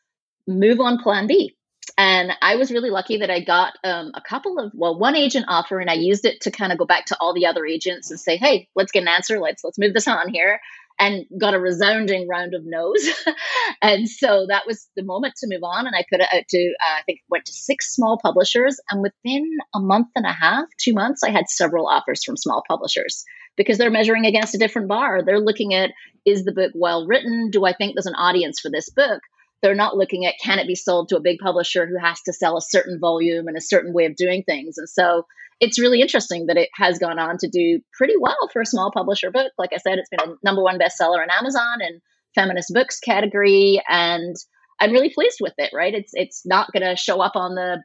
move 0.48 0.80
on 0.80 0.98
plan 0.98 1.26
B 1.26 1.54
and 1.96 2.32
I 2.42 2.56
was 2.56 2.72
really 2.72 2.90
lucky 2.90 3.18
that 3.18 3.30
I 3.30 3.40
got 3.40 3.74
um, 3.84 4.10
a 4.14 4.20
couple 4.20 4.58
of 4.58 4.72
well, 4.74 4.98
one 4.98 5.14
agent 5.14 5.46
offer, 5.48 5.78
and 5.78 5.88
I 5.88 5.94
used 5.94 6.24
it 6.24 6.40
to 6.42 6.50
kind 6.50 6.72
of 6.72 6.78
go 6.78 6.84
back 6.84 7.06
to 7.06 7.16
all 7.20 7.34
the 7.34 7.46
other 7.46 7.64
agents 7.64 8.10
and 8.10 8.18
say, 8.18 8.36
"Hey, 8.36 8.68
let's 8.74 8.92
get 8.92 9.02
an 9.02 9.08
answer. 9.08 9.38
Let's 9.38 9.62
let's 9.62 9.78
move 9.78 9.94
this 9.94 10.08
on 10.08 10.28
here." 10.28 10.60
And 11.00 11.26
got 11.40 11.54
a 11.54 11.58
resounding 11.58 12.28
round 12.28 12.54
of 12.54 12.62
no's, 12.64 13.08
and 13.82 14.08
so 14.08 14.46
that 14.48 14.66
was 14.66 14.88
the 14.96 15.02
moment 15.02 15.34
to 15.38 15.48
move 15.48 15.62
on. 15.62 15.86
And 15.86 15.94
I 15.96 16.04
put 16.10 16.20
it 16.20 16.28
out 16.32 16.46
to 16.48 16.74
uh, 16.82 16.98
I 16.98 17.02
think 17.06 17.20
went 17.28 17.44
to 17.46 17.52
six 17.52 17.94
small 17.94 18.18
publishers, 18.20 18.80
and 18.90 19.00
within 19.00 19.48
a 19.74 19.80
month 19.80 20.08
and 20.16 20.26
a 20.26 20.32
half, 20.32 20.66
two 20.80 20.94
months, 20.94 21.22
I 21.22 21.30
had 21.30 21.48
several 21.48 21.86
offers 21.86 22.24
from 22.24 22.36
small 22.36 22.62
publishers 22.66 23.24
because 23.56 23.78
they're 23.78 23.90
measuring 23.90 24.26
against 24.26 24.54
a 24.54 24.58
different 24.58 24.88
bar. 24.88 25.22
They're 25.22 25.40
looking 25.40 25.74
at 25.74 25.90
is 26.26 26.44
the 26.44 26.52
book 26.52 26.72
well 26.74 27.06
written? 27.06 27.50
Do 27.50 27.64
I 27.64 27.72
think 27.72 27.94
there's 27.94 28.06
an 28.06 28.14
audience 28.14 28.58
for 28.58 28.70
this 28.70 28.88
book? 28.90 29.20
They're 29.64 29.74
not 29.74 29.96
looking 29.96 30.26
at 30.26 30.34
can 30.42 30.58
it 30.58 30.66
be 30.66 30.74
sold 30.74 31.08
to 31.08 31.16
a 31.16 31.22
big 31.22 31.38
publisher 31.38 31.86
who 31.86 31.96
has 31.96 32.20
to 32.20 32.34
sell 32.34 32.58
a 32.58 32.62
certain 32.62 33.00
volume 33.00 33.48
and 33.48 33.56
a 33.56 33.62
certain 33.62 33.94
way 33.94 34.04
of 34.04 34.14
doing 34.14 34.42
things. 34.42 34.76
And 34.76 34.86
so 34.86 35.24
it's 35.58 35.80
really 35.80 36.02
interesting 36.02 36.46
that 36.48 36.58
it 36.58 36.68
has 36.74 36.98
gone 36.98 37.18
on 37.18 37.38
to 37.38 37.48
do 37.48 37.80
pretty 37.96 38.12
well 38.20 38.50
for 38.52 38.60
a 38.60 38.66
small 38.66 38.92
publisher 38.92 39.30
book. 39.30 39.52
Like 39.56 39.70
I 39.72 39.78
said, 39.78 39.96
it's 39.96 40.10
been 40.10 40.20
a 40.20 40.34
number 40.44 40.62
one 40.62 40.78
bestseller 40.78 41.22
on 41.22 41.30
Amazon 41.30 41.78
and 41.80 42.02
feminist 42.34 42.74
books 42.74 43.00
category, 43.00 43.80
and 43.88 44.36
I'm 44.78 44.92
really 44.92 45.10
pleased 45.14 45.38
with 45.40 45.54
it. 45.56 45.70
Right? 45.72 45.94
It's 45.94 46.10
it's 46.12 46.42
not 46.44 46.70
going 46.72 46.82
to 46.82 46.94
show 46.94 47.22
up 47.22 47.34
on 47.34 47.54
the 47.54 47.82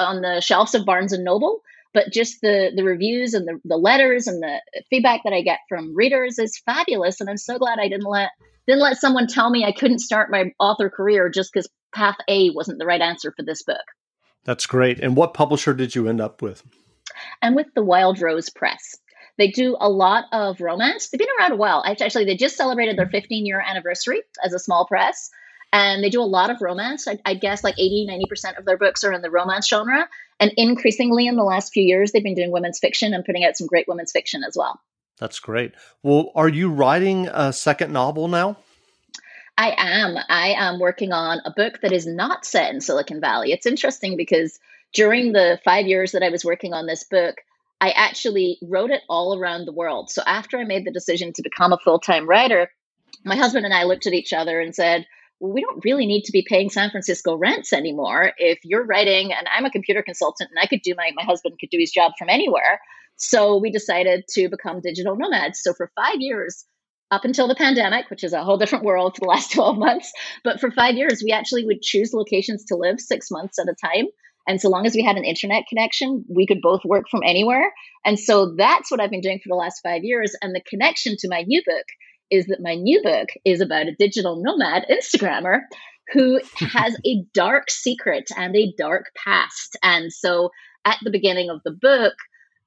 on 0.00 0.22
the 0.22 0.40
shelves 0.40 0.74
of 0.74 0.84
Barnes 0.84 1.12
and 1.12 1.24
Noble, 1.24 1.60
but 1.94 2.12
just 2.12 2.40
the 2.42 2.72
the 2.74 2.82
reviews 2.82 3.34
and 3.34 3.46
the, 3.46 3.60
the 3.64 3.76
letters 3.76 4.26
and 4.26 4.42
the 4.42 4.60
feedback 4.90 5.20
that 5.22 5.32
I 5.32 5.42
get 5.42 5.60
from 5.68 5.94
readers 5.94 6.40
is 6.40 6.60
fabulous, 6.66 7.20
and 7.20 7.30
I'm 7.30 7.36
so 7.36 7.58
glad 7.58 7.78
I 7.78 7.88
didn't 7.88 8.10
let 8.10 8.30
didn't 8.66 8.82
let 8.82 8.98
someone 8.98 9.26
tell 9.26 9.50
me 9.50 9.64
I 9.64 9.72
couldn't 9.72 9.98
start 9.98 10.30
my 10.30 10.52
author 10.58 10.90
career 10.90 11.28
just 11.28 11.52
because 11.52 11.68
path 11.94 12.16
A 12.28 12.50
wasn't 12.50 12.78
the 12.78 12.86
right 12.86 13.00
answer 13.00 13.32
for 13.36 13.44
this 13.44 13.62
book. 13.62 13.82
That's 14.44 14.66
great. 14.66 15.00
And 15.00 15.16
what 15.16 15.34
publisher 15.34 15.74
did 15.74 15.94
you 15.94 16.08
end 16.08 16.20
up 16.20 16.42
with? 16.42 16.62
I'm 17.40 17.54
with 17.54 17.68
the 17.74 17.82
Wild 17.82 18.20
Rose 18.20 18.50
Press. 18.50 18.96
They 19.38 19.48
do 19.48 19.76
a 19.80 19.88
lot 19.88 20.24
of 20.32 20.60
romance. 20.60 21.08
They've 21.08 21.18
been 21.18 21.28
around 21.38 21.52
a 21.52 21.56
while. 21.56 21.82
Actually, 21.86 22.24
they 22.24 22.36
just 22.36 22.56
celebrated 22.56 22.98
their 22.98 23.08
15 23.08 23.46
year 23.46 23.60
anniversary 23.60 24.22
as 24.44 24.52
a 24.52 24.58
small 24.58 24.86
press. 24.86 25.30
And 25.72 26.04
they 26.04 26.10
do 26.10 26.20
a 26.20 26.24
lot 26.24 26.50
of 26.50 26.60
romance. 26.60 27.08
I, 27.08 27.18
I 27.24 27.34
guess 27.34 27.64
like 27.64 27.78
80, 27.78 28.06
90% 28.30 28.58
of 28.58 28.66
their 28.66 28.76
books 28.76 29.04
are 29.04 29.12
in 29.12 29.22
the 29.22 29.30
romance 29.30 29.68
genre. 29.68 30.06
And 30.38 30.52
increasingly 30.56 31.26
in 31.26 31.36
the 31.36 31.44
last 31.44 31.72
few 31.72 31.82
years, 31.82 32.12
they've 32.12 32.22
been 32.22 32.34
doing 32.34 32.52
women's 32.52 32.78
fiction 32.78 33.14
and 33.14 33.24
putting 33.24 33.44
out 33.44 33.56
some 33.56 33.68
great 33.68 33.88
women's 33.88 34.12
fiction 34.12 34.44
as 34.44 34.54
well. 34.54 34.80
That's 35.18 35.38
great. 35.38 35.72
Well, 36.02 36.32
are 36.34 36.48
you 36.48 36.70
writing 36.70 37.28
a 37.28 37.52
second 37.52 37.92
novel 37.92 38.28
now? 38.28 38.56
I 39.56 39.74
am. 39.76 40.16
I 40.28 40.54
am 40.56 40.80
working 40.80 41.12
on 41.12 41.40
a 41.44 41.52
book 41.52 41.80
that 41.82 41.92
is 41.92 42.06
not 42.06 42.44
set 42.44 42.72
in 42.72 42.80
Silicon 42.80 43.20
Valley. 43.20 43.52
It's 43.52 43.66
interesting 43.66 44.16
because 44.16 44.58
during 44.92 45.32
the 45.32 45.60
five 45.64 45.86
years 45.86 46.12
that 46.12 46.22
I 46.22 46.30
was 46.30 46.44
working 46.44 46.72
on 46.72 46.86
this 46.86 47.04
book, 47.04 47.36
I 47.80 47.90
actually 47.90 48.58
wrote 48.62 48.90
it 48.90 49.02
all 49.08 49.38
around 49.38 49.66
the 49.66 49.72
world. 49.72 50.10
So 50.10 50.22
after 50.26 50.58
I 50.58 50.64
made 50.64 50.86
the 50.86 50.92
decision 50.92 51.32
to 51.34 51.42
become 51.42 51.72
a 51.72 51.78
full 51.78 51.98
time 51.98 52.28
writer, 52.28 52.70
my 53.24 53.36
husband 53.36 53.64
and 53.64 53.74
I 53.74 53.84
looked 53.84 54.06
at 54.06 54.14
each 54.14 54.32
other 54.32 54.60
and 54.60 54.74
said, 54.74 55.06
we 55.40 55.60
don't 55.60 55.84
really 55.84 56.06
need 56.06 56.22
to 56.22 56.32
be 56.32 56.46
paying 56.48 56.70
San 56.70 56.90
Francisco 56.90 57.34
rents 57.34 57.72
anymore. 57.72 58.32
If 58.38 58.60
you're 58.62 58.84
writing, 58.84 59.32
and 59.32 59.48
I'm 59.54 59.64
a 59.64 59.70
computer 59.70 60.02
consultant 60.02 60.50
and 60.50 60.58
I 60.60 60.66
could 60.66 60.82
do 60.82 60.94
my, 60.96 61.10
my 61.16 61.24
husband 61.24 61.56
could 61.58 61.70
do 61.70 61.78
his 61.78 61.90
job 61.90 62.12
from 62.16 62.28
anywhere. 62.28 62.80
So 63.16 63.58
we 63.58 63.70
decided 63.70 64.24
to 64.30 64.48
become 64.48 64.80
digital 64.80 65.16
nomads. 65.16 65.60
So 65.62 65.74
for 65.74 65.90
five 65.94 66.16
years, 66.18 66.64
up 67.10 67.24
until 67.24 67.46
the 67.46 67.54
pandemic, 67.54 68.08
which 68.08 68.24
is 68.24 68.32
a 68.32 68.42
whole 68.42 68.56
different 68.56 68.84
world 68.84 69.14
for 69.14 69.20
the 69.20 69.28
last 69.28 69.52
12 69.54 69.78
months, 69.78 70.12
but 70.42 70.60
for 70.60 70.70
five 70.70 70.94
years, 70.94 71.22
we 71.24 71.30
actually 71.30 71.64
would 71.66 71.82
choose 71.82 72.12
locations 72.12 72.64
to 72.64 72.76
live 72.76 72.98
six 72.98 73.30
months 73.30 73.58
at 73.58 73.68
a 73.68 73.74
time. 73.86 74.06
And 74.48 74.60
so 74.60 74.68
long 74.68 74.86
as 74.86 74.94
we 74.94 75.04
had 75.04 75.16
an 75.16 75.24
internet 75.24 75.64
connection, 75.68 76.24
we 76.28 76.46
could 76.46 76.60
both 76.60 76.80
work 76.84 77.04
from 77.10 77.20
anywhere. 77.24 77.72
And 78.04 78.18
so 78.18 78.54
that's 78.56 78.90
what 78.90 79.00
I've 79.00 79.10
been 79.10 79.20
doing 79.20 79.38
for 79.38 79.48
the 79.48 79.54
last 79.54 79.80
five 79.82 80.02
years. 80.02 80.34
And 80.42 80.54
the 80.54 80.62
connection 80.68 81.16
to 81.20 81.28
my 81.28 81.42
new 81.42 81.62
book 81.64 81.84
is 82.30 82.46
that 82.46 82.60
my 82.60 82.74
new 82.74 83.00
book 83.02 83.28
is 83.44 83.60
about 83.60 83.86
a 83.86 83.94
digital 83.96 84.42
nomad 84.42 84.86
Instagrammer 84.90 85.60
who 86.12 86.40
has 86.56 86.96
a 87.06 87.24
dark 87.34 87.70
secret 87.70 88.24
and 88.36 88.56
a 88.56 88.72
dark 88.76 89.06
past. 89.22 89.76
And 89.82 90.12
so 90.12 90.50
at 90.84 90.98
the 91.04 91.10
beginning 91.10 91.50
of 91.50 91.60
the 91.64 91.76
book, 91.80 92.14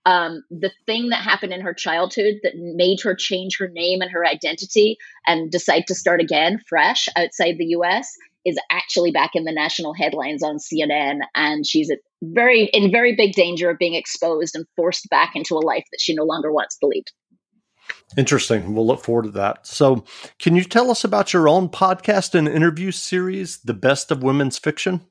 um, 0.06 0.44
the 0.52 0.72
thing 0.86 1.10
that 1.10 1.22
happened 1.22 1.54
in 1.54 1.62
her 1.62 1.74
childhood 1.74 2.36
that 2.44 2.54
made 2.56 3.02
her 3.02 3.16
change 3.16 3.58
her 3.58 3.68
name 3.68 4.02
and 4.02 4.12
her 4.12 4.26
identity 4.26 4.98
and 5.26 5.52
decide 5.52 5.88
to 5.88 5.96
start 5.96 6.22
again 6.22 6.60
fresh 6.68 7.08
outside 7.16 7.58
the 7.58 7.76
US 7.78 8.16
is 8.46 8.60
actually 8.70 9.12
back 9.12 9.32
in 9.34 9.44
the 9.44 9.52
national 9.52 9.94
headlines 9.94 10.44
on 10.44 10.58
CNN 10.58 11.22
and 11.34 11.66
she's 11.66 11.92
very 12.22 12.66
in 12.66 12.92
very 12.92 13.16
big 13.16 13.34
danger 13.34 13.70
of 13.70 13.80
being 13.80 13.96
exposed 13.96 14.56
and 14.56 14.66
forced 14.76 15.10
back 15.10 15.36
into 15.36 15.56
a 15.56 15.66
life 15.66 15.86
that 15.92 16.00
she 16.00 16.14
no 16.14 16.24
longer 16.24 16.52
wants 16.52 16.78
to 16.78 16.88
lead. 16.88 17.06
Interesting. 18.18 18.74
We'll 18.74 18.86
look 18.86 19.04
forward 19.04 19.26
to 19.26 19.32
that. 19.32 19.68
So, 19.68 20.06
can 20.40 20.56
you 20.56 20.64
tell 20.64 20.90
us 20.90 21.04
about 21.04 21.34
your 21.34 21.48
own 21.50 21.70
podcast 21.70 22.34
and 22.34 22.48
interview 22.48 22.92
series, 22.92 23.58
The 23.58 23.74
Best 23.74 24.12
of 24.12 24.24
Women's 24.24 24.58
Fiction? 24.58 25.02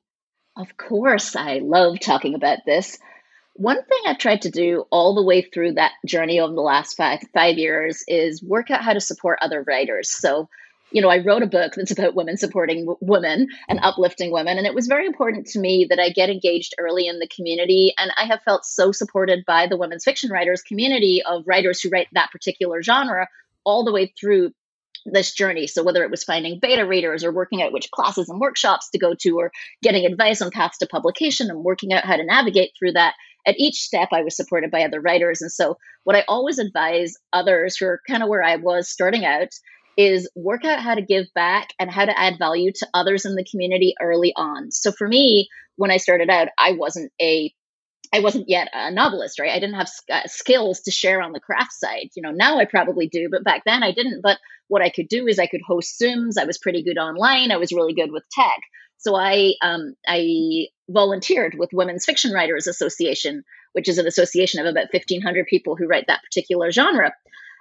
Of 0.57 0.77
course, 0.77 1.37
I 1.37 1.59
love 1.63 2.01
talking 2.01 2.35
about 2.35 2.59
this. 2.67 2.99
One 3.55 3.77
thing 3.77 4.01
I've 4.07 4.19
tried 4.19 4.43
to 4.43 4.51
do 4.51 4.85
all 4.91 5.15
the 5.15 5.23
way 5.23 5.43
through 5.43 5.75
that 5.75 5.93
journey 6.05 6.41
over 6.41 6.53
the 6.53 6.61
last 6.61 6.97
five 6.97 7.21
five 7.33 7.57
years 7.57 8.05
is 8.09 8.43
work 8.43 8.71
out 8.71 8.83
how 8.83 8.93
to 8.93 9.01
support 9.01 9.39
other 9.41 9.63
writers. 9.63 10.11
So, 10.11 10.49
you 10.91 11.01
know, 11.01 11.09
I 11.09 11.25
wrote 11.25 11.45
a 11.45 11.47
book 11.47 11.75
that's 11.77 11.93
about 11.93 12.17
women 12.17 12.37
supporting 12.37 12.97
women 13.01 13.47
and 13.69 13.79
uplifting 13.81 14.33
women, 14.33 14.59
and 14.59 14.67
it 14.67 14.75
was 14.75 14.89
very 14.89 15.07
important 15.07 15.47
to 15.49 15.61
me 15.61 15.87
that 15.89 16.01
I 16.01 16.09
get 16.11 16.31
engaged 16.31 16.75
early 16.79 17.07
in 17.07 17.21
the 17.21 17.29
community. 17.29 17.95
And 17.97 18.11
I 18.17 18.25
have 18.25 18.43
felt 18.43 18.65
so 18.65 18.91
supported 18.91 19.45
by 19.47 19.69
the 19.69 19.77
women's 19.77 20.05
fiction 20.05 20.31
writers 20.31 20.63
community 20.63 21.23
of 21.25 21.47
writers 21.47 21.81
who 21.81 21.91
write 21.91 22.09
that 22.13 22.33
particular 22.33 22.83
genre 22.83 23.29
all 23.65 23.85
the 23.85 23.93
way 23.93 24.13
through 24.19 24.53
this 25.07 25.33
journey. 25.33 25.67
So 25.67 25.83
whether 25.83 26.03
it 26.03 26.11
was 26.11 26.25
finding 26.25 26.59
beta 26.59 26.87
readers 26.87 27.25
or 27.25 27.33
working 27.33 27.63
out 27.63 27.73
which 27.73 27.91
classes 27.91 28.29
and 28.29 28.41
workshops 28.41 28.91
to 28.91 28.99
go 28.99 29.15
to 29.21 29.39
or 29.39 29.53
getting 29.83 30.07
advice 30.07 30.41
on 30.41 30.51
paths 30.51 30.79
to 30.79 30.87
publication 30.87 31.51
and 31.51 31.63
working 31.63 31.93
out 31.93 32.05
how 32.05 32.17
to 32.17 32.25
navigate 32.25 32.73
through 32.79 32.93
that, 32.93 33.15
at 33.47 33.59
each 33.59 33.77
step 33.77 34.09
I 34.13 34.23
was 34.23 34.37
supported 34.37 34.71
by 34.71 34.83
other 34.83 35.01
writers. 35.01 35.43
And 35.43 35.53
so 35.53 35.79
what 36.05 36.17
I 36.17 36.25
always 36.29 36.59
advise 36.59 37.15
others 37.33 37.77
who 37.77 37.87
are 37.87 38.01
kind 38.09 38.23
of 38.23 38.29
where 38.29 38.43
I 38.43 38.57
was 38.57 38.89
starting 38.89 39.25
out 39.25 39.49
is 39.97 40.29
work 40.35 40.65
out 40.65 40.81
how 40.81 40.95
to 40.95 41.03
give 41.03 41.27
back 41.35 41.69
and 41.79 41.91
how 41.91 42.05
to 42.05 42.19
add 42.19 42.39
value 42.39 42.73
to 42.73 42.89
others 42.95 43.25
in 43.25 43.37
the 43.37 43.47
community 43.49 43.95
early 44.01 44.33
on. 44.37 44.71
So 44.71 44.91
for 44.91 45.07
me, 45.07 45.49
when 45.77 45.91
I 45.91 45.99
started 45.99 46.31
out, 46.31 46.49
I 46.59 46.73
wasn't 46.73 47.13
a 47.21 47.53
I 48.13 48.21
wasn't 48.21 48.49
yet 48.49 48.69
a 48.73 48.93
novelist, 48.93 49.41
right? 49.41 49.51
I 49.51 49.59
didn't 49.59 49.75
have 49.75 49.91
uh, 50.13 50.21
skills 50.27 50.83
to 50.83 50.93
share 50.93 51.21
on 51.21 51.33
the 51.33 51.41
craft 51.41 51.73
side. 51.73 52.11
You 52.15 52.23
know, 52.23 52.31
now 52.31 52.59
I 52.59 52.65
probably 52.65 53.09
do, 53.09 53.29
but 53.29 53.43
back 53.43 53.63
then 53.67 53.83
I 53.83 53.91
didn't. 53.91 54.21
But 54.23 54.39
what 54.69 54.83
I 54.83 54.91
could 54.91 55.09
do 55.09 55.27
is 55.27 55.41
I 55.41 55.49
could 55.49 55.63
host 55.67 56.01
Zooms. 56.01 56.39
I 56.39 56.45
was 56.45 56.59
pretty 56.59 56.85
good 56.85 56.97
online. 56.97 57.51
I 57.51 57.57
was 57.57 57.73
really 57.73 57.93
good 57.93 58.13
with 58.13 58.23
tech. 58.31 58.61
So 58.99 59.17
I 59.17 59.55
um, 59.63 59.95
I 60.07 60.69
volunteered 60.89 61.55
with 61.59 61.71
Women's 61.73 62.05
Fiction 62.05 62.33
Writers 62.33 62.67
Association, 62.67 63.45
which 63.73 63.89
is 63.89 63.99
an 63.99 64.07
association 64.07 64.61
of 64.61 64.67
about 64.67 64.93
1,500 64.93 65.47
people 65.47 65.77
who 65.77 65.87
write 65.87 66.07
that 66.09 66.23
particular 66.23 66.71
genre. 66.71 67.13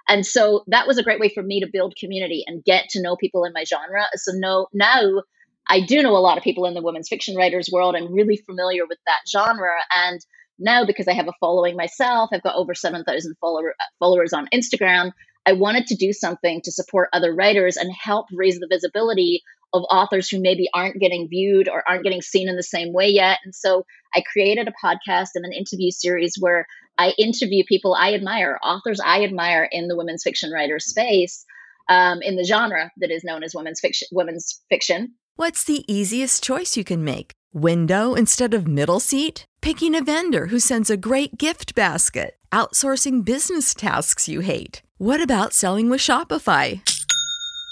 And 0.08 0.26
so 0.26 0.64
that 0.66 0.86
was 0.86 0.98
a 0.98 1.02
great 1.02 1.20
way 1.20 1.30
for 1.30 1.42
me 1.42 1.60
to 1.60 1.70
build 1.72 1.96
community 1.98 2.44
and 2.46 2.64
get 2.64 2.90
to 2.90 3.02
know 3.02 3.16
people 3.16 3.44
in 3.44 3.52
my 3.54 3.64
genre. 3.64 4.06
So 4.14 4.32
no, 4.34 4.66
now 4.72 5.22
I 5.66 5.80
do 5.80 6.02
know 6.02 6.16
a 6.16 6.18
lot 6.18 6.36
of 6.36 6.44
people 6.44 6.66
in 6.66 6.74
the 6.74 6.82
women's 6.82 7.08
fiction 7.08 7.36
writers 7.36 7.70
world. 7.72 7.96
I'm 7.96 8.12
really 8.12 8.36
familiar 8.36 8.86
with 8.86 8.98
that 9.06 9.20
genre. 9.30 9.72
And 9.96 10.20
now 10.58 10.84
because 10.84 11.08
I 11.08 11.14
have 11.14 11.28
a 11.28 11.32
following 11.40 11.76
myself, 11.76 12.30
I've 12.32 12.42
got 12.42 12.56
over 12.56 12.74
7,000 12.74 13.34
follower, 13.40 13.74
followers 13.98 14.34
on 14.34 14.48
Instagram. 14.52 15.12
I 15.46 15.52
wanted 15.52 15.86
to 15.88 15.96
do 15.96 16.12
something 16.12 16.60
to 16.64 16.72
support 16.72 17.08
other 17.12 17.34
writers 17.34 17.76
and 17.76 17.90
help 17.92 18.26
raise 18.32 18.58
the 18.58 18.68
visibility 18.70 19.42
of 19.74 19.82
authors 19.90 20.28
who 20.28 20.40
maybe 20.40 20.68
aren't 20.72 21.00
getting 21.00 21.28
viewed 21.28 21.68
or 21.68 21.82
aren't 21.86 22.04
getting 22.04 22.22
seen 22.22 22.48
in 22.48 22.56
the 22.56 22.62
same 22.62 22.92
way 22.92 23.08
yet. 23.08 23.38
And 23.44 23.54
so 23.54 23.84
I 24.14 24.22
created 24.32 24.68
a 24.68 24.86
podcast 24.86 25.30
and 25.34 25.44
an 25.44 25.52
interview 25.52 25.90
series 25.90 26.36
where 26.38 26.66
I 26.96 27.12
interview 27.18 27.64
people 27.68 27.94
I 27.94 28.14
admire, 28.14 28.58
authors 28.62 29.00
I 29.04 29.24
admire 29.24 29.68
in 29.70 29.88
the 29.88 29.96
women's 29.96 30.22
fiction 30.22 30.52
writer 30.52 30.78
space, 30.78 31.44
um, 31.88 32.22
in 32.22 32.36
the 32.36 32.44
genre 32.44 32.92
that 32.98 33.10
is 33.10 33.24
known 33.24 33.42
as 33.42 33.54
women's 33.54 33.80
fiction. 33.80 34.08
Women's 34.12 34.62
fiction. 34.70 35.14
What's 35.36 35.64
the 35.64 35.84
easiest 35.92 36.42
choice 36.44 36.76
you 36.76 36.84
can 36.84 37.04
make? 37.04 37.32
Window 37.52 38.14
instead 38.14 38.54
of 38.54 38.68
middle 38.68 39.00
seat? 39.00 39.44
Picking 39.60 39.96
a 39.96 40.04
vendor 40.04 40.46
who 40.46 40.60
sends 40.60 40.90
a 40.90 40.96
great 40.96 41.36
gift 41.36 41.74
basket? 41.74 42.36
Outsourcing 42.52 43.24
business 43.24 43.74
tasks 43.74 44.28
you 44.28 44.40
hate? 44.40 44.82
What 44.98 45.20
about 45.20 45.52
selling 45.52 45.90
with 45.90 46.00
Shopify? 46.00 46.80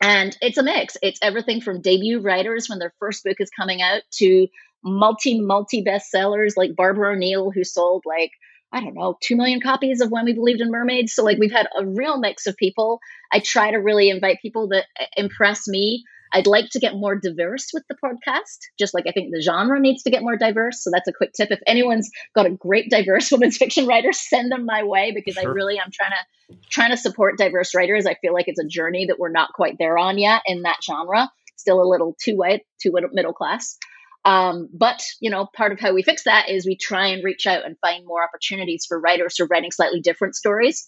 And 0.00 0.36
it's 0.40 0.58
a 0.58 0.62
mix. 0.62 0.96
It's 1.02 1.18
everything 1.22 1.60
from 1.60 1.80
debut 1.80 2.20
writers 2.20 2.68
when 2.68 2.78
their 2.78 2.94
first 2.98 3.24
book 3.24 3.36
is 3.40 3.50
coming 3.50 3.82
out 3.82 4.02
to 4.12 4.46
multi, 4.84 5.40
multi 5.40 5.84
bestsellers 5.84 6.52
like 6.56 6.76
Barbara 6.76 7.14
O'Neal, 7.14 7.50
who 7.50 7.64
sold 7.64 8.04
like, 8.06 8.30
I 8.72 8.80
don't 8.80 8.94
know, 8.94 9.16
2 9.22 9.34
million 9.34 9.60
copies 9.60 10.00
of 10.00 10.10
When 10.10 10.24
We 10.24 10.34
Believed 10.34 10.60
in 10.60 10.70
Mermaids. 10.70 11.14
So, 11.14 11.24
like, 11.24 11.38
we've 11.38 11.50
had 11.50 11.68
a 11.76 11.86
real 11.86 12.18
mix 12.18 12.46
of 12.46 12.56
people. 12.56 13.00
I 13.32 13.40
try 13.40 13.70
to 13.70 13.78
really 13.78 14.10
invite 14.10 14.38
people 14.42 14.68
that 14.68 14.84
uh, 15.00 15.06
impress 15.16 15.66
me 15.66 16.04
I'd 16.32 16.46
like 16.46 16.70
to 16.70 16.78
get 16.78 16.94
more 16.94 17.16
diverse 17.16 17.70
with 17.72 17.84
the 17.88 17.96
podcast, 18.02 18.58
just 18.78 18.94
like 18.94 19.06
I 19.06 19.12
think 19.12 19.32
the 19.32 19.40
genre 19.40 19.80
needs 19.80 20.02
to 20.02 20.10
get 20.10 20.22
more 20.22 20.36
diverse. 20.36 20.82
So 20.82 20.90
that's 20.92 21.08
a 21.08 21.12
quick 21.12 21.32
tip. 21.32 21.50
If 21.50 21.60
anyone's 21.66 22.10
got 22.34 22.46
a 22.46 22.50
great 22.50 22.90
diverse 22.90 23.30
women's 23.32 23.56
fiction 23.56 23.86
writer, 23.86 24.12
send 24.12 24.52
them 24.52 24.64
my 24.64 24.84
way 24.84 25.12
because 25.14 25.34
sure. 25.34 25.50
I 25.50 25.52
really 25.52 25.78
am 25.78 25.90
trying 25.92 26.10
to 26.10 26.56
trying 26.70 26.90
to 26.90 26.96
support 26.96 27.38
diverse 27.38 27.74
writers. 27.74 28.06
I 28.06 28.14
feel 28.14 28.32
like 28.32 28.48
it's 28.48 28.60
a 28.60 28.66
journey 28.66 29.06
that 29.06 29.18
we're 29.18 29.30
not 29.30 29.52
quite 29.52 29.76
there 29.78 29.98
on 29.98 30.18
yet 30.18 30.42
in 30.46 30.62
that 30.62 30.78
genre. 30.82 31.30
Still 31.56 31.82
a 31.82 31.88
little 31.88 32.16
too 32.22 32.36
white, 32.36 32.62
too 32.80 32.92
middle 33.12 33.32
class. 33.32 33.76
Um, 34.24 34.68
but 34.72 35.02
you 35.20 35.30
know, 35.30 35.46
part 35.56 35.72
of 35.72 35.80
how 35.80 35.94
we 35.94 36.02
fix 36.02 36.24
that 36.24 36.50
is 36.50 36.66
we 36.66 36.76
try 36.76 37.08
and 37.08 37.24
reach 37.24 37.46
out 37.46 37.64
and 37.64 37.78
find 37.80 38.04
more 38.06 38.22
opportunities 38.22 38.84
for 38.86 39.00
writers 39.00 39.36
who 39.36 39.44
are 39.44 39.48
writing 39.48 39.70
slightly 39.70 40.00
different 40.00 40.34
stories. 40.34 40.86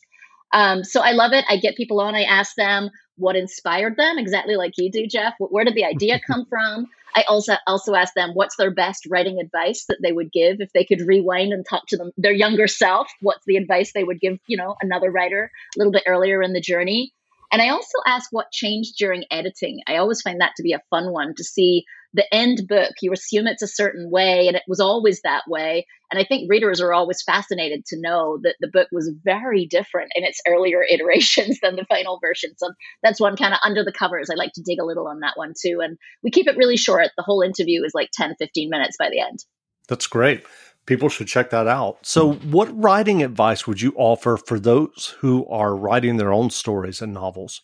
Um, 0.53 0.85
so 0.85 1.01
I 1.01 1.13
love 1.13 1.33
it. 1.33 1.45
I 1.49 1.57
get 1.57 1.77
people 1.77 2.01
on. 2.01 2.15
I 2.15 2.23
ask 2.23 2.55
them 2.57 2.91
what 3.17 3.37
inspired 3.37 3.97
them, 3.97 4.19
exactly 4.19 4.57
like 4.57 4.73
you 4.77 4.91
do, 4.91 5.07
Jeff. 5.07 5.35
Where 5.39 5.65
did 5.65 5.75
the 5.75 5.85
idea 5.85 6.21
come 6.27 6.47
from? 6.47 6.89
I 7.15 7.25
also 7.29 7.55
also 7.67 7.95
ask 7.95 8.15
them 8.15 8.31
what's 8.35 8.57
their 8.57 8.71
best 8.71 9.07
writing 9.11 9.41
advice 9.41 9.85
that 9.89 9.99
they 10.01 10.13
would 10.13 10.31
give 10.33 10.61
if 10.61 10.73
they 10.73 10.85
could 10.85 11.01
rewind 11.01 11.53
and 11.53 11.67
talk 11.69 11.87
to 11.89 11.97
them 11.97 12.13
their 12.17 12.33
younger 12.33 12.69
self. 12.69 13.09
What's 13.21 13.45
the 13.47 13.57
advice 13.57 13.93
they 13.93 14.05
would 14.05 14.21
give, 14.21 14.39
you 14.47 14.57
know, 14.57 14.77
another 14.81 15.11
writer 15.11 15.51
a 15.75 15.79
little 15.79 15.93
bit 15.93 16.05
earlier 16.07 16.41
in 16.43 16.53
the 16.53 16.61
journey? 16.61 17.13
And 17.53 17.61
I 17.61 17.71
also 17.71 17.99
ask 18.07 18.29
what 18.31 18.53
changed 18.53 18.95
during 18.97 19.25
editing. 19.31 19.81
I 19.89 19.97
always 19.97 20.23
find 20.23 20.41
that 20.41 20.53
to 20.57 20.63
be 20.63 20.73
a 20.73 20.83
fun 20.89 21.13
one 21.13 21.35
to 21.37 21.45
see 21.45 21.85
the 22.15 22.33
end 22.35 22.63
book. 22.69 22.93
You 23.01 23.13
assume 23.13 23.47
it's 23.47 23.63
a 23.63 23.69
certain 23.69 24.11
way, 24.11 24.47
and 24.47 24.57
it 24.57 24.63
was 24.67 24.81
always 24.81 25.21
that 25.23 25.43
way. 25.49 25.87
And 26.11 26.21
I 26.21 26.25
think 26.25 26.51
readers 26.51 26.81
are 26.81 26.93
always 26.93 27.23
fascinated 27.23 27.85
to 27.87 28.01
know 28.01 28.39
that 28.43 28.57
the 28.61 28.69
book 28.69 28.89
was 28.91 29.13
very 29.25 29.67
different 29.67 30.11
in 30.15 30.25
its 30.25 30.41
earlier 30.47 30.83
iterations 30.91 31.59
than 31.63 31.77
the 31.77 31.87
final 31.87 32.19
version. 32.21 32.51
So 32.57 32.71
that's 33.03 33.21
one 33.21 33.37
kind 33.37 33.55
of 33.55 33.61
under 33.65 33.85
the 33.85 33.93
covers. 33.93 34.29
I 34.31 34.35
like 34.35 34.53
to 34.55 34.63
dig 34.63 34.81
a 34.81 34.85
little 34.85 35.07
on 35.07 35.21
that 35.21 35.37
one 35.37 35.55
too. 35.61 35.81
And 35.83 35.97
we 36.23 36.31
keep 36.31 36.49
it 36.49 36.57
really 36.57 36.77
short. 36.77 37.11
The 37.17 37.23
whole 37.23 37.43
interview 37.43 37.83
is 37.85 37.93
like 37.95 38.11
10, 38.13 38.35
15 38.39 38.71
minutes 38.71 38.97
by 38.99 39.09
the 39.11 39.21
end. 39.21 39.45
That's 39.89 40.07
great. 40.07 40.45
people 40.87 41.09
should 41.09 41.29
check 41.29 41.51
that 41.51 41.69
out. 41.69 41.99
So, 42.03 42.33
hmm. 42.33 42.51
what 42.51 42.83
writing 42.83 43.23
advice 43.23 43.67
would 43.67 43.81
you 43.81 43.93
offer 43.97 44.37
for 44.37 44.59
those 44.59 45.15
who 45.21 45.47
are 45.47 45.77
writing 45.77 46.17
their 46.17 46.33
own 46.33 46.51
stories 46.51 47.01
and 47.01 47.13
novels? 47.13 47.63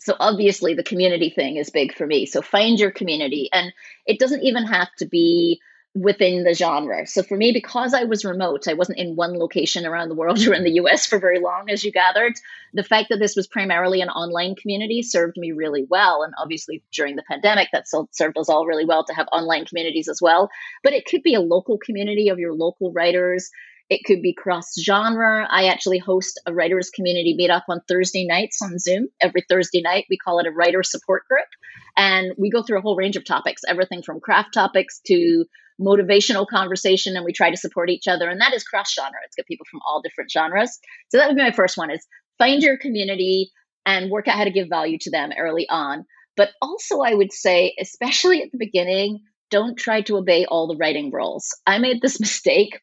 So, 0.00 0.16
obviously, 0.18 0.74
the 0.74 0.82
community 0.82 1.30
thing 1.30 1.56
is 1.56 1.70
big 1.70 1.94
for 1.94 2.06
me. 2.06 2.26
So, 2.26 2.42
find 2.42 2.78
your 2.78 2.90
community. 2.90 3.48
And 3.52 3.72
it 4.06 4.18
doesn't 4.18 4.42
even 4.42 4.64
have 4.66 4.88
to 4.98 5.06
be 5.06 5.60
within 5.94 6.44
the 6.44 6.54
genre. 6.54 7.04
So 7.04 7.22
for 7.22 7.36
me, 7.36 7.50
because 7.52 7.94
I 7.94 8.04
was 8.04 8.24
remote, 8.24 8.68
I 8.68 8.74
wasn't 8.74 8.98
in 8.98 9.16
one 9.16 9.36
location 9.36 9.84
around 9.84 10.08
the 10.08 10.14
world 10.14 10.38
or 10.46 10.54
in 10.54 10.62
the 10.62 10.74
US 10.82 11.06
for 11.06 11.18
very 11.18 11.40
long, 11.40 11.68
as 11.68 11.82
you 11.82 11.90
gathered. 11.90 12.34
The 12.74 12.84
fact 12.84 13.08
that 13.10 13.18
this 13.18 13.34
was 13.34 13.48
primarily 13.48 14.00
an 14.00 14.08
online 14.08 14.54
community 14.54 15.02
served 15.02 15.36
me 15.36 15.50
really 15.50 15.84
well. 15.90 16.22
And 16.22 16.32
obviously, 16.38 16.82
during 16.92 17.16
the 17.16 17.24
pandemic, 17.28 17.68
that 17.72 17.86
served 17.88 18.38
us 18.38 18.48
all 18.48 18.66
really 18.66 18.84
well 18.84 19.04
to 19.04 19.14
have 19.14 19.26
online 19.32 19.64
communities 19.64 20.08
as 20.08 20.22
well. 20.22 20.48
But 20.84 20.92
it 20.92 21.06
could 21.06 21.22
be 21.22 21.34
a 21.34 21.40
local 21.40 21.78
community 21.78 22.28
of 22.28 22.38
your 22.38 22.54
local 22.54 22.92
writers. 22.92 23.50
It 23.90 24.04
could 24.06 24.22
be 24.22 24.32
cross 24.32 24.80
genre. 24.80 25.48
I 25.50 25.66
actually 25.66 25.98
host 25.98 26.40
a 26.46 26.54
writers 26.54 26.90
community 26.90 27.36
meetup 27.38 27.64
on 27.68 27.80
Thursday 27.88 28.24
nights 28.24 28.62
on 28.62 28.78
Zoom. 28.78 29.08
Every 29.20 29.44
Thursday 29.48 29.82
night, 29.82 30.06
we 30.08 30.16
call 30.16 30.38
it 30.38 30.46
a 30.46 30.52
writer 30.52 30.84
support 30.84 31.26
group. 31.26 31.48
And 31.96 32.32
we 32.38 32.50
go 32.50 32.62
through 32.62 32.78
a 32.78 32.82
whole 32.82 32.94
range 32.94 33.16
of 33.16 33.24
topics, 33.24 33.62
everything 33.66 34.02
from 34.02 34.20
craft 34.20 34.54
topics 34.54 35.00
to 35.08 35.44
motivational 35.80 36.46
conversation 36.46 37.16
and 37.16 37.24
we 37.24 37.32
try 37.32 37.50
to 37.50 37.56
support 37.56 37.88
each 37.88 38.06
other 38.06 38.28
and 38.28 38.40
that 38.40 38.52
is 38.52 38.62
cross 38.62 38.92
genre 38.92 39.18
it's 39.24 39.34
got 39.34 39.46
people 39.46 39.64
from 39.70 39.80
all 39.88 40.02
different 40.02 40.30
genres 40.30 40.78
so 41.08 41.16
that 41.16 41.26
would 41.26 41.36
be 41.36 41.42
my 41.42 41.52
first 41.52 41.78
one 41.78 41.90
is 41.90 42.06
find 42.36 42.62
your 42.62 42.76
community 42.76 43.50
and 43.86 44.10
work 44.10 44.28
out 44.28 44.36
how 44.36 44.44
to 44.44 44.50
give 44.50 44.68
value 44.68 44.98
to 45.00 45.10
them 45.10 45.30
early 45.38 45.66
on 45.70 46.04
but 46.36 46.50
also 46.60 47.00
i 47.00 47.14
would 47.14 47.32
say 47.32 47.74
especially 47.80 48.42
at 48.42 48.52
the 48.52 48.58
beginning 48.58 49.20
don't 49.50 49.78
try 49.78 50.02
to 50.02 50.18
obey 50.18 50.44
all 50.44 50.66
the 50.68 50.76
writing 50.76 51.10
rules 51.10 51.48
i 51.66 51.78
made 51.78 52.02
this 52.02 52.20
mistake 52.26 52.78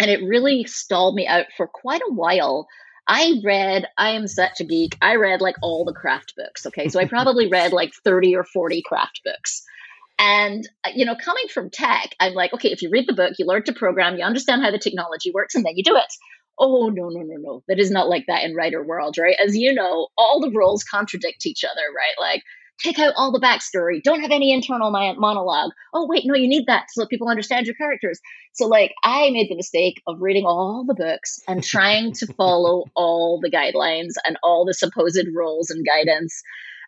and 0.00 0.10
it 0.10 0.26
really 0.26 0.64
stalled 0.64 1.14
me 1.14 1.28
out 1.28 1.46
for 1.56 1.68
quite 1.68 2.02
a 2.02 2.12
while 2.12 2.66
I 3.10 3.40
read, 3.42 3.88
I 3.98 4.10
am 4.10 4.28
such 4.28 4.60
a 4.60 4.64
geek. 4.64 4.96
I 5.02 5.16
read 5.16 5.40
like 5.40 5.56
all 5.62 5.84
the 5.84 5.92
craft 5.92 6.34
books. 6.36 6.64
Okay. 6.66 6.88
So 6.88 7.00
I 7.00 7.04
probably 7.08 7.48
read 7.48 7.72
like 7.72 7.92
30 8.04 8.36
or 8.36 8.44
40 8.44 8.82
craft 8.82 9.22
books. 9.24 9.64
And, 10.20 10.68
uh, 10.84 10.90
you 10.94 11.04
know, 11.04 11.16
coming 11.16 11.48
from 11.52 11.70
tech, 11.70 12.14
I'm 12.20 12.34
like, 12.34 12.52
okay, 12.54 12.70
if 12.70 12.82
you 12.82 12.90
read 12.90 13.08
the 13.08 13.14
book, 13.14 13.32
you 13.38 13.46
learn 13.46 13.64
to 13.64 13.72
program, 13.72 14.16
you 14.16 14.24
understand 14.24 14.62
how 14.62 14.70
the 14.70 14.78
technology 14.78 15.32
works, 15.32 15.54
and 15.56 15.64
then 15.64 15.76
you 15.76 15.82
do 15.82 15.96
it. 15.96 16.12
Oh, 16.58 16.90
no, 16.90 17.08
no, 17.08 17.22
no, 17.22 17.36
no. 17.38 17.62
That 17.68 17.80
is 17.80 17.90
not 17.90 18.08
like 18.08 18.26
that 18.28 18.44
in 18.44 18.54
writer 18.54 18.84
world, 18.84 19.16
right? 19.18 19.36
As 19.42 19.56
you 19.56 19.74
know, 19.74 20.08
all 20.16 20.40
the 20.40 20.52
roles 20.52 20.84
contradict 20.84 21.46
each 21.46 21.64
other, 21.64 21.82
right? 21.96 22.32
Like, 22.32 22.42
take 22.82 22.98
out 22.98 23.14
all 23.16 23.32
the 23.32 23.40
backstory. 23.40 24.02
Don't 24.02 24.20
have 24.20 24.30
any 24.30 24.52
internal 24.52 24.90
monologue. 24.90 25.72
Oh, 25.94 26.06
wait, 26.08 26.24
no, 26.24 26.34
you 26.34 26.48
need 26.48 26.66
that 26.66 26.86
so 26.90 27.02
that 27.02 27.10
people 27.10 27.28
understand 27.28 27.66
your 27.66 27.74
characters. 27.74 28.20
So, 28.54 28.66
like, 28.66 28.92
I 29.02 29.30
made 29.30 29.50
the 29.50 29.56
mistake 29.56 30.02
of 30.06 30.20
reading 30.20 30.44
all 30.44 30.84
the 30.86 30.94
books 30.94 31.40
and 31.46 31.62
trying 31.64 32.12
to 32.14 32.32
follow 32.34 32.84
all 32.94 33.40
the 33.40 33.50
guidelines 33.50 34.14
and 34.26 34.36
all 34.42 34.64
the 34.64 34.74
supposed 34.74 35.26
rules 35.34 35.70
and 35.70 35.86
guidance. 35.86 36.42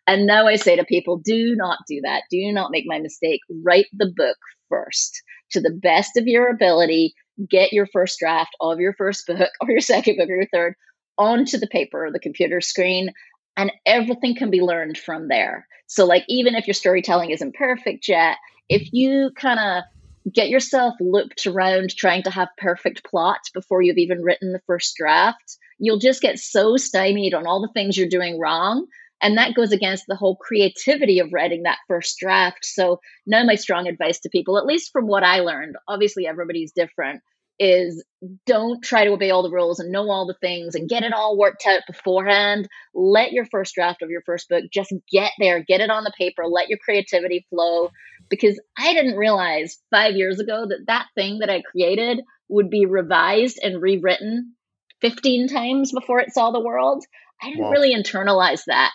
And 0.06 0.26
now 0.26 0.46
I 0.46 0.56
say 0.56 0.76
to 0.76 0.84
people, 0.84 1.18
do 1.18 1.54
not 1.56 1.78
do 1.88 2.00
that. 2.02 2.24
Do 2.30 2.52
not 2.52 2.72
make 2.72 2.84
my 2.86 2.98
mistake. 2.98 3.40
Write 3.64 3.86
the 3.92 4.12
book 4.14 4.36
first 4.68 5.22
to 5.52 5.60
the 5.60 5.70
best 5.70 6.16
of 6.16 6.26
your 6.26 6.48
ability. 6.48 7.14
Get 7.48 7.72
your 7.72 7.86
first 7.86 8.18
draft 8.18 8.50
of 8.60 8.80
your 8.80 8.94
first 8.94 9.26
book 9.26 9.50
or 9.60 9.70
your 9.70 9.80
second 9.80 10.16
book 10.16 10.28
or 10.28 10.36
your 10.36 10.48
third 10.52 10.74
onto 11.18 11.58
the 11.58 11.66
paper 11.66 12.06
or 12.06 12.10
the 12.10 12.18
computer 12.18 12.60
screen, 12.60 13.10
and 13.56 13.72
everything 13.86 14.34
can 14.34 14.50
be 14.50 14.60
learned 14.60 14.98
from 14.98 15.28
there. 15.28 15.66
So, 15.86 16.06
like, 16.06 16.24
even 16.28 16.54
if 16.54 16.66
your 16.66 16.74
storytelling 16.74 17.30
isn't 17.30 17.54
perfect 17.54 18.08
yet, 18.08 18.36
if 18.68 18.92
you 18.92 19.30
kind 19.36 19.60
of 19.60 20.32
get 20.32 20.48
yourself 20.48 20.94
looped 21.00 21.46
around 21.46 21.94
trying 21.96 22.22
to 22.22 22.30
have 22.30 22.48
perfect 22.56 23.04
plot 23.04 23.40
before 23.52 23.82
you've 23.82 23.98
even 23.98 24.22
written 24.22 24.52
the 24.52 24.62
first 24.66 24.94
draft, 24.96 25.58
you'll 25.78 25.98
just 25.98 26.22
get 26.22 26.38
so 26.38 26.76
stymied 26.76 27.34
on 27.34 27.46
all 27.46 27.60
the 27.60 27.72
things 27.74 27.96
you're 27.96 28.08
doing 28.08 28.38
wrong 28.38 28.86
and 29.22 29.38
that 29.38 29.54
goes 29.54 29.72
against 29.72 30.06
the 30.08 30.16
whole 30.16 30.36
creativity 30.36 31.20
of 31.20 31.32
writing 31.32 31.62
that 31.62 31.78
first 31.86 32.18
draft. 32.18 32.64
So, 32.64 33.00
now 33.24 33.44
my 33.44 33.54
strong 33.54 33.86
advice 33.86 34.18
to 34.20 34.28
people, 34.28 34.58
at 34.58 34.66
least 34.66 34.90
from 34.92 35.06
what 35.06 35.22
I 35.22 35.40
learned, 35.40 35.76
obviously 35.88 36.26
everybody's 36.26 36.72
different, 36.72 37.22
is 37.62 38.04
don't 38.44 38.82
try 38.82 39.04
to 39.04 39.12
obey 39.12 39.30
all 39.30 39.44
the 39.44 39.50
rules 39.50 39.78
and 39.78 39.92
know 39.92 40.10
all 40.10 40.26
the 40.26 40.36
things 40.40 40.74
and 40.74 40.88
get 40.88 41.04
it 41.04 41.12
all 41.12 41.38
worked 41.38 41.64
out 41.64 41.82
beforehand. 41.86 42.68
Let 42.92 43.30
your 43.30 43.46
first 43.46 43.74
draft 43.76 44.02
of 44.02 44.10
your 44.10 44.22
first 44.22 44.48
book 44.48 44.64
just 44.72 44.92
get 45.10 45.30
there, 45.38 45.62
get 45.62 45.80
it 45.80 45.90
on 45.90 46.02
the 46.02 46.12
paper, 46.18 46.44
let 46.44 46.68
your 46.68 46.78
creativity 46.78 47.46
flow. 47.50 47.90
Because 48.28 48.60
I 48.76 48.94
didn't 48.94 49.16
realize 49.16 49.78
five 49.92 50.16
years 50.16 50.40
ago 50.40 50.66
that 50.68 50.86
that 50.88 51.06
thing 51.14 51.38
that 51.38 51.50
I 51.50 51.62
created 51.62 52.22
would 52.48 52.68
be 52.68 52.86
revised 52.86 53.60
and 53.62 53.80
rewritten 53.80 54.54
15 55.00 55.48
times 55.48 55.92
before 55.92 56.18
it 56.18 56.32
saw 56.32 56.50
the 56.50 56.60
world. 56.60 57.04
I 57.40 57.50
didn't 57.50 57.64
wow. 57.64 57.70
really 57.70 57.94
internalize 57.94 58.62
that. 58.66 58.90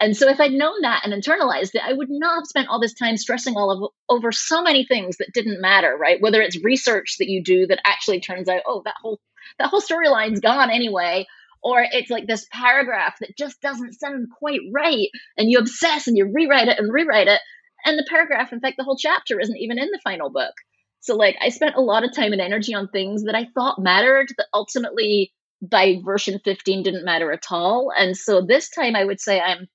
And 0.00 0.16
so 0.16 0.28
if 0.28 0.40
I'd 0.40 0.52
known 0.52 0.80
that 0.80 1.02
and 1.04 1.12
internalized 1.12 1.74
it, 1.74 1.82
I 1.84 1.92
would 1.92 2.08
not 2.10 2.36
have 2.36 2.46
spent 2.46 2.68
all 2.68 2.80
this 2.80 2.94
time 2.94 3.18
stressing 3.18 3.54
all 3.54 3.70
of 3.70 3.90
over 4.08 4.32
so 4.32 4.62
many 4.62 4.86
things 4.86 5.18
that 5.18 5.32
didn't 5.34 5.60
matter, 5.60 5.94
right? 6.00 6.20
Whether 6.20 6.40
it's 6.40 6.62
research 6.64 7.16
that 7.18 7.28
you 7.28 7.44
do 7.44 7.66
that 7.66 7.80
actually 7.84 8.20
turns 8.20 8.48
out, 8.48 8.62
oh, 8.66 8.82
that 8.86 8.96
whole 9.00 9.20
that 9.58 9.68
whole 9.68 9.82
storyline's 9.82 10.40
gone 10.40 10.70
anyway, 10.70 11.26
or 11.62 11.84
it's 11.90 12.10
like 12.10 12.26
this 12.26 12.46
paragraph 12.50 13.16
that 13.20 13.36
just 13.36 13.60
doesn't 13.60 13.98
sound 14.00 14.28
quite 14.38 14.60
right, 14.72 15.08
and 15.36 15.50
you 15.50 15.58
obsess 15.58 16.06
and 16.06 16.16
you 16.16 16.30
rewrite 16.32 16.68
it 16.68 16.78
and 16.78 16.92
rewrite 16.92 17.28
it, 17.28 17.40
and 17.84 17.98
the 17.98 18.06
paragraph, 18.08 18.52
in 18.52 18.60
fact, 18.60 18.76
the 18.76 18.84
whole 18.84 18.96
chapter 18.96 19.38
isn't 19.38 19.58
even 19.58 19.78
in 19.78 19.88
the 19.90 20.00
final 20.02 20.30
book. 20.30 20.54
So 21.00 21.16
like 21.16 21.36
I 21.40 21.48
spent 21.48 21.76
a 21.76 21.80
lot 21.80 22.04
of 22.04 22.14
time 22.14 22.32
and 22.32 22.40
energy 22.40 22.74
on 22.74 22.88
things 22.88 23.24
that 23.24 23.34
I 23.34 23.46
thought 23.54 23.78
mattered 23.78 24.28
that 24.36 24.46
ultimately 24.52 25.32
by 25.62 25.96
version 26.04 26.40
15 26.44 26.82
didn't 26.82 27.04
matter 27.04 27.32
at 27.32 27.44
all. 27.50 27.90
And 27.96 28.16
so 28.16 28.42
this 28.42 28.70
time 28.70 28.96
I 28.96 29.04
would 29.04 29.20
say 29.20 29.40
I'm 29.40 29.68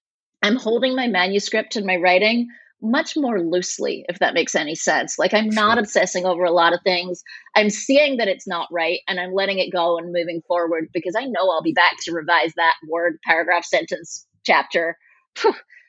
I'm 0.45 0.57
holding 0.57 0.95
my 0.95 1.07
manuscript 1.07 1.75
and 1.75 1.87
my 1.87 1.95
writing 1.95 2.49
much 2.79 3.17
more 3.17 3.41
loosely, 3.41 4.05
if 4.07 4.19
that 4.19 4.35
makes 4.35 4.53
any 4.53 4.75
sense. 4.75 5.17
Like 5.17 5.33
I'm 5.33 5.49
not 5.49 5.79
obsessing 5.79 6.23
over 6.25 6.43
a 6.43 6.51
lot 6.51 6.73
of 6.73 6.81
things. 6.83 7.23
I'm 7.55 7.71
seeing 7.71 8.17
that 8.17 8.27
it's 8.27 8.47
not 8.47 8.67
right 8.71 8.99
and 9.07 9.19
I'm 9.19 9.33
letting 9.33 9.57
it 9.57 9.71
go 9.71 9.97
and 9.97 10.13
moving 10.13 10.43
forward 10.47 10.89
because 10.93 11.15
I 11.17 11.25
know 11.25 11.49
I'll 11.49 11.63
be 11.63 11.73
back 11.73 11.93
to 12.03 12.11
revise 12.11 12.53
that 12.57 12.75
word, 12.87 13.17
paragraph, 13.25 13.65
sentence, 13.65 14.27
chapter. 14.45 14.99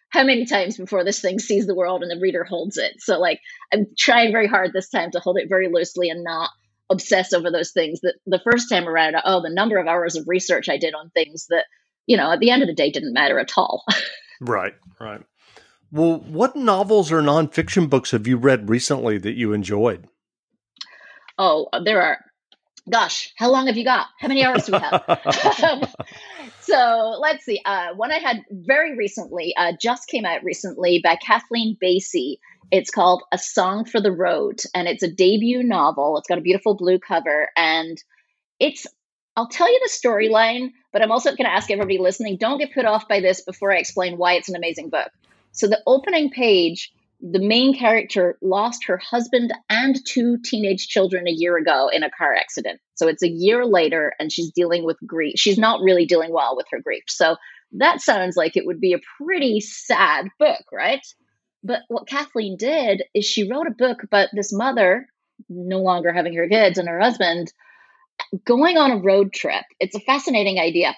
how 0.08 0.24
many 0.24 0.46
times 0.46 0.78
before 0.78 1.04
this 1.04 1.20
thing 1.20 1.38
sees 1.38 1.66
the 1.66 1.74
world 1.74 2.02
and 2.02 2.10
the 2.10 2.22
reader 2.22 2.42
holds 2.42 2.78
it? 2.78 2.94
So, 3.00 3.18
like, 3.18 3.40
I'm 3.74 3.88
trying 3.98 4.32
very 4.32 4.46
hard 4.46 4.72
this 4.72 4.88
time 4.88 5.10
to 5.10 5.20
hold 5.20 5.36
it 5.36 5.50
very 5.50 5.68
loosely 5.70 6.08
and 6.08 6.24
not 6.24 6.48
obsess 6.88 7.34
over 7.34 7.50
those 7.50 7.72
things 7.72 8.00
that 8.00 8.14
the 8.24 8.40
first 8.42 8.70
time 8.70 8.88
around, 8.88 9.16
oh, 9.22 9.42
the 9.42 9.50
number 9.50 9.76
of 9.76 9.86
hours 9.86 10.16
of 10.16 10.28
research 10.28 10.70
I 10.70 10.78
did 10.78 10.94
on 10.94 11.10
things 11.10 11.46
that, 11.50 11.66
you 12.06 12.16
know, 12.16 12.32
at 12.32 12.40
the 12.40 12.50
end 12.50 12.62
of 12.62 12.68
the 12.68 12.74
day 12.74 12.90
didn't 12.90 13.12
matter 13.12 13.38
at 13.38 13.52
all. 13.58 13.84
Right, 14.40 14.74
right. 15.00 15.22
Well, 15.92 16.18
what 16.18 16.56
novels 16.56 17.12
or 17.12 17.22
nonfiction 17.22 17.88
books 17.88 18.10
have 18.10 18.26
you 18.26 18.36
read 18.36 18.68
recently 18.68 19.18
that 19.18 19.36
you 19.36 19.52
enjoyed? 19.52 20.08
Oh, 21.38 21.68
there 21.84 22.02
are. 22.02 22.18
Gosh, 22.90 23.32
how 23.36 23.50
long 23.50 23.66
have 23.66 23.76
you 23.76 23.84
got? 23.84 24.06
How 24.18 24.28
many 24.28 24.44
hours 24.44 24.66
do 24.66 24.72
we 24.72 24.78
have? 24.78 25.94
so 26.60 27.18
let's 27.20 27.44
see. 27.44 27.60
Uh, 27.64 27.94
one 27.94 28.12
I 28.12 28.18
had 28.18 28.42
very 28.50 28.96
recently, 28.96 29.54
uh, 29.56 29.72
just 29.80 30.08
came 30.08 30.24
out 30.24 30.44
recently 30.44 31.00
by 31.02 31.16
Kathleen 31.16 31.76
Basi. 31.82 32.36
It's 32.70 32.90
called 32.90 33.22
A 33.32 33.38
Song 33.38 33.84
for 33.84 34.00
the 34.00 34.12
Road, 34.12 34.60
and 34.74 34.86
it's 34.86 35.02
a 35.02 35.10
debut 35.10 35.62
novel. 35.62 36.16
It's 36.18 36.28
got 36.28 36.38
a 36.38 36.42
beautiful 36.42 36.74
blue 36.74 36.98
cover, 36.98 37.48
and 37.56 38.02
it's 38.60 38.86
I'll 39.36 39.48
tell 39.48 39.70
you 39.70 39.80
the 39.82 39.90
storyline, 39.90 40.72
but 40.92 41.02
I'm 41.02 41.12
also 41.12 41.30
going 41.30 41.44
to 41.44 41.52
ask 41.52 41.70
everybody 41.70 41.98
listening 41.98 42.38
don't 42.38 42.58
get 42.58 42.72
put 42.72 42.86
off 42.86 43.06
by 43.06 43.20
this 43.20 43.42
before 43.42 43.72
I 43.72 43.76
explain 43.76 44.16
why 44.16 44.34
it's 44.34 44.48
an 44.48 44.56
amazing 44.56 44.88
book. 44.88 45.10
So, 45.52 45.66
the 45.66 45.82
opening 45.86 46.30
page, 46.30 46.92
the 47.20 47.38
main 47.38 47.76
character 47.76 48.38
lost 48.40 48.86
her 48.86 48.96
husband 48.96 49.52
and 49.68 49.96
two 50.06 50.38
teenage 50.42 50.88
children 50.88 51.28
a 51.28 51.32
year 51.32 51.56
ago 51.56 51.88
in 51.88 52.02
a 52.02 52.10
car 52.10 52.34
accident. 52.34 52.80
So, 52.94 53.08
it's 53.08 53.22
a 53.22 53.28
year 53.28 53.66
later, 53.66 54.14
and 54.18 54.32
she's 54.32 54.52
dealing 54.52 54.84
with 54.84 54.96
grief. 55.06 55.34
She's 55.36 55.58
not 55.58 55.82
really 55.82 56.06
dealing 56.06 56.32
well 56.32 56.56
with 56.56 56.66
her 56.70 56.80
grief. 56.80 57.04
So, 57.08 57.36
that 57.72 58.00
sounds 58.00 58.36
like 58.36 58.56
it 58.56 58.64
would 58.64 58.80
be 58.80 58.94
a 58.94 59.00
pretty 59.22 59.60
sad 59.60 60.28
book, 60.38 60.64
right? 60.72 61.06
But 61.62 61.80
what 61.88 62.08
Kathleen 62.08 62.56
did 62.56 63.02
is 63.12 63.26
she 63.26 63.50
wrote 63.50 63.66
a 63.66 63.70
book 63.70 64.02
about 64.02 64.28
this 64.32 64.52
mother 64.52 65.08
no 65.48 65.80
longer 65.80 66.12
having 66.12 66.34
her 66.34 66.48
kids 66.48 66.78
and 66.78 66.88
her 66.88 67.00
husband 67.00 67.52
going 68.44 68.76
on 68.76 68.90
a 68.90 68.98
road 68.98 69.32
trip. 69.32 69.64
It's 69.80 69.96
a 69.96 70.00
fascinating 70.00 70.58
idea. 70.58 70.94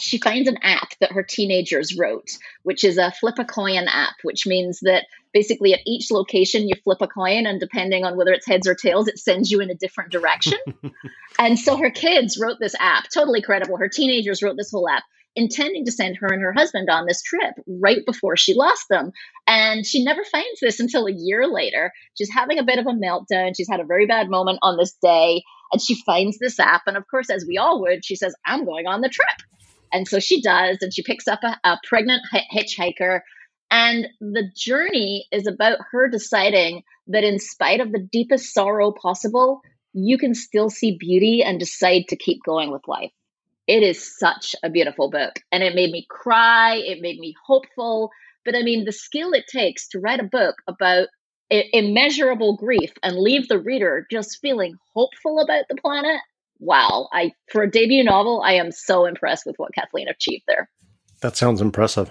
She 0.00 0.18
finds 0.18 0.48
an 0.48 0.58
app 0.62 0.90
that 1.00 1.12
her 1.12 1.22
teenagers 1.22 1.96
wrote, 1.96 2.30
which 2.64 2.82
is 2.82 2.98
a 2.98 3.12
flip 3.12 3.38
a 3.38 3.44
coin 3.44 3.86
app, 3.86 4.14
which 4.22 4.46
means 4.46 4.80
that 4.80 5.06
basically 5.32 5.74
at 5.74 5.80
each 5.86 6.10
location 6.10 6.68
you 6.68 6.74
flip 6.82 6.98
a 7.00 7.06
coin, 7.06 7.46
and 7.46 7.60
depending 7.60 8.04
on 8.04 8.16
whether 8.16 8.32
it's 8.32 8.46
heads 8.46 8.66
or 8.66 8.74
tails, 8.74 9.08
it 9.08 9.18
sends 9.18 9.50
you 9.50 9.60
in 9.60 9.70
a 9.70 9.74
different 9.74 10.10
direction. 10.10 10.58
and 11.38 11.58
so 11.58 11.76
her 11.76 11.90
kids 11.90 12.38
wrote 12.40 12.58
this 12.60 12.74
app, 12.80 13.04
totally 13.12 13.42
credible. 13.42 13.76
Her 13.76 13.88
teenagers 13.88 14.42
wrote 14.42 14.56
this 14.56 14.70
whole 14.70 14.88
app. 14.88 15.04
intending 15.34 15.86
to 15.86 15.92
send 15.92 16.16
her 16.18 16.26
and 16.26 16.42
her 16.42 16.52
husband 16.52 16.90
on 16.90 17.06
this 17.06 17.22
trip 17.22 17.54
right 17.66 18.04
before 18.04 18.36
she 18.36 18.54
lost 18.54 18.86
them. 18.90 19.12
And 19.46 19.86
she 19.86 20.04
never 20.04 20.24
finds 20.24 20.60
this 20.60 20.80
until 20.80 21.06
a 21.06 21.12
year 21.12 21.46
later. 21.46 21.92
She's 22.18 22.30
having 22.30 22.58
a 22.58 22.64
bit 22.64 22.78
of 22.78 22.86
a 22.86 22.90
meltdown. 22.90 23.54
She's 23.56 23.68
had 23.70 23.80
a 23.80 23.84
very 23.84 24.06
bad 24.06 24.28
moment 24.28 24.58
on 24.62 24.76
this 24.76 24.92
day. 25.02 25.42
And 25.72 25.80
she 25.80 26.00
finds 26.04 26.38
this 26.38 26.60
app. 26.60 26.82
And 26.86 26.96
of 26.96 27.08
course, 27.08 27.30
as 27.30 27.46
we 27.46 27.58
all 27.58 27.80
would, 27.80 28.04
she 28.04 28.16
says, 28.16 28.34
I'm 28.44 28.64
going 28.64 28.86
on 28.86 29.00
the 29.00 29.08
trip. 29.08 29.48
And 29.92 30.06
so 30.06 30.20
she 30.20 30.42
does. 30.42 30.78
And 30.80 30.92
she 30.92 31.02
picks 31.02 31.26
up 31.26 31.40
a, 31.42 31.58
a 31.64 31.78
pregnant 31.88 32.22
hitchhiker. 32.54 33.20
And 33.70 34.06
the 34.20 34.50
journey 34.54 35.26
is 35.32 35.46
about 35.46 35.78
her 35.92 36.08
deciding 36.08 36.82
that 37.08 37.24
in 37.24 37.38
spite 37.38 37.80
of 37.80 37.90
the 37.90 38.06
deepest 38.12 38.52
sorrow 38.52 38.92
possible, 38.92 39.62
you 39.94 40.18
can 40.18 40.34
still 40.34 40.68
see 40.68 40.96
beauty 40.98 41.42
and 41.42 41.58
decide 41.58 42.04
to 42.08 42.16
keep 42.16 42.42
going 42.44 42.70
with 42.70 42.86
life. 42.86 43.12
It 43.66 43.82
is 43.82 44.18
such 44.18 44.54
a 44.62 44.70
beautiful 44.70 45.10
book. 45.10 45.36
And 45.50 45.62
it 45.62 45.74
made 45.74 45.90
me 45.90 46.06
cry. 46.08 46.76
It 46.76 47.00
made 47.00 47.18
me 47.18 47.34
hopeful. 47.46 48.10
But 48.44 48.56
I 48.56 48.62
mean, 48.62 48.84
the 48.84 48.92
skill 48.92 49.32
it 49.32 49.44
takes 49.46 49.88
to 49.88 50.00
write 50.00 50.20
a 50.20 50.24
book 50.24 50.56
about 50.66 51.08
immeasurable 51.72 52.56
grief 52.56 52.92
and 53.02 53.16
leave 53.16 53.48
the 53.48 53.58
reader 53.58 54.06
just 54.10 54.40
feeling 54.40 54.74
hopeful 54.94 55.40
about 55.40 55.64
the 55.68 55.76
planet. 55.76 56.20
Wow. 56.58 57.08
I 57.12 57.32
for 57.50 57.62
a 57.62 57.70
debut 57.70 58.04
novel, 58.04 58.42
I 58.44 58.54
am 58.54 58.70
so 58.72 59.04
impressed 59.04 59.46
with 59.46 59.56
what 59.56 59.74
Kathleen 59.74 60.08
achieved 60.08 60.44
there. 60.46 60.68
That 61.20 61.36
sounds 61.36 61.60
impressive. 61.60 62.10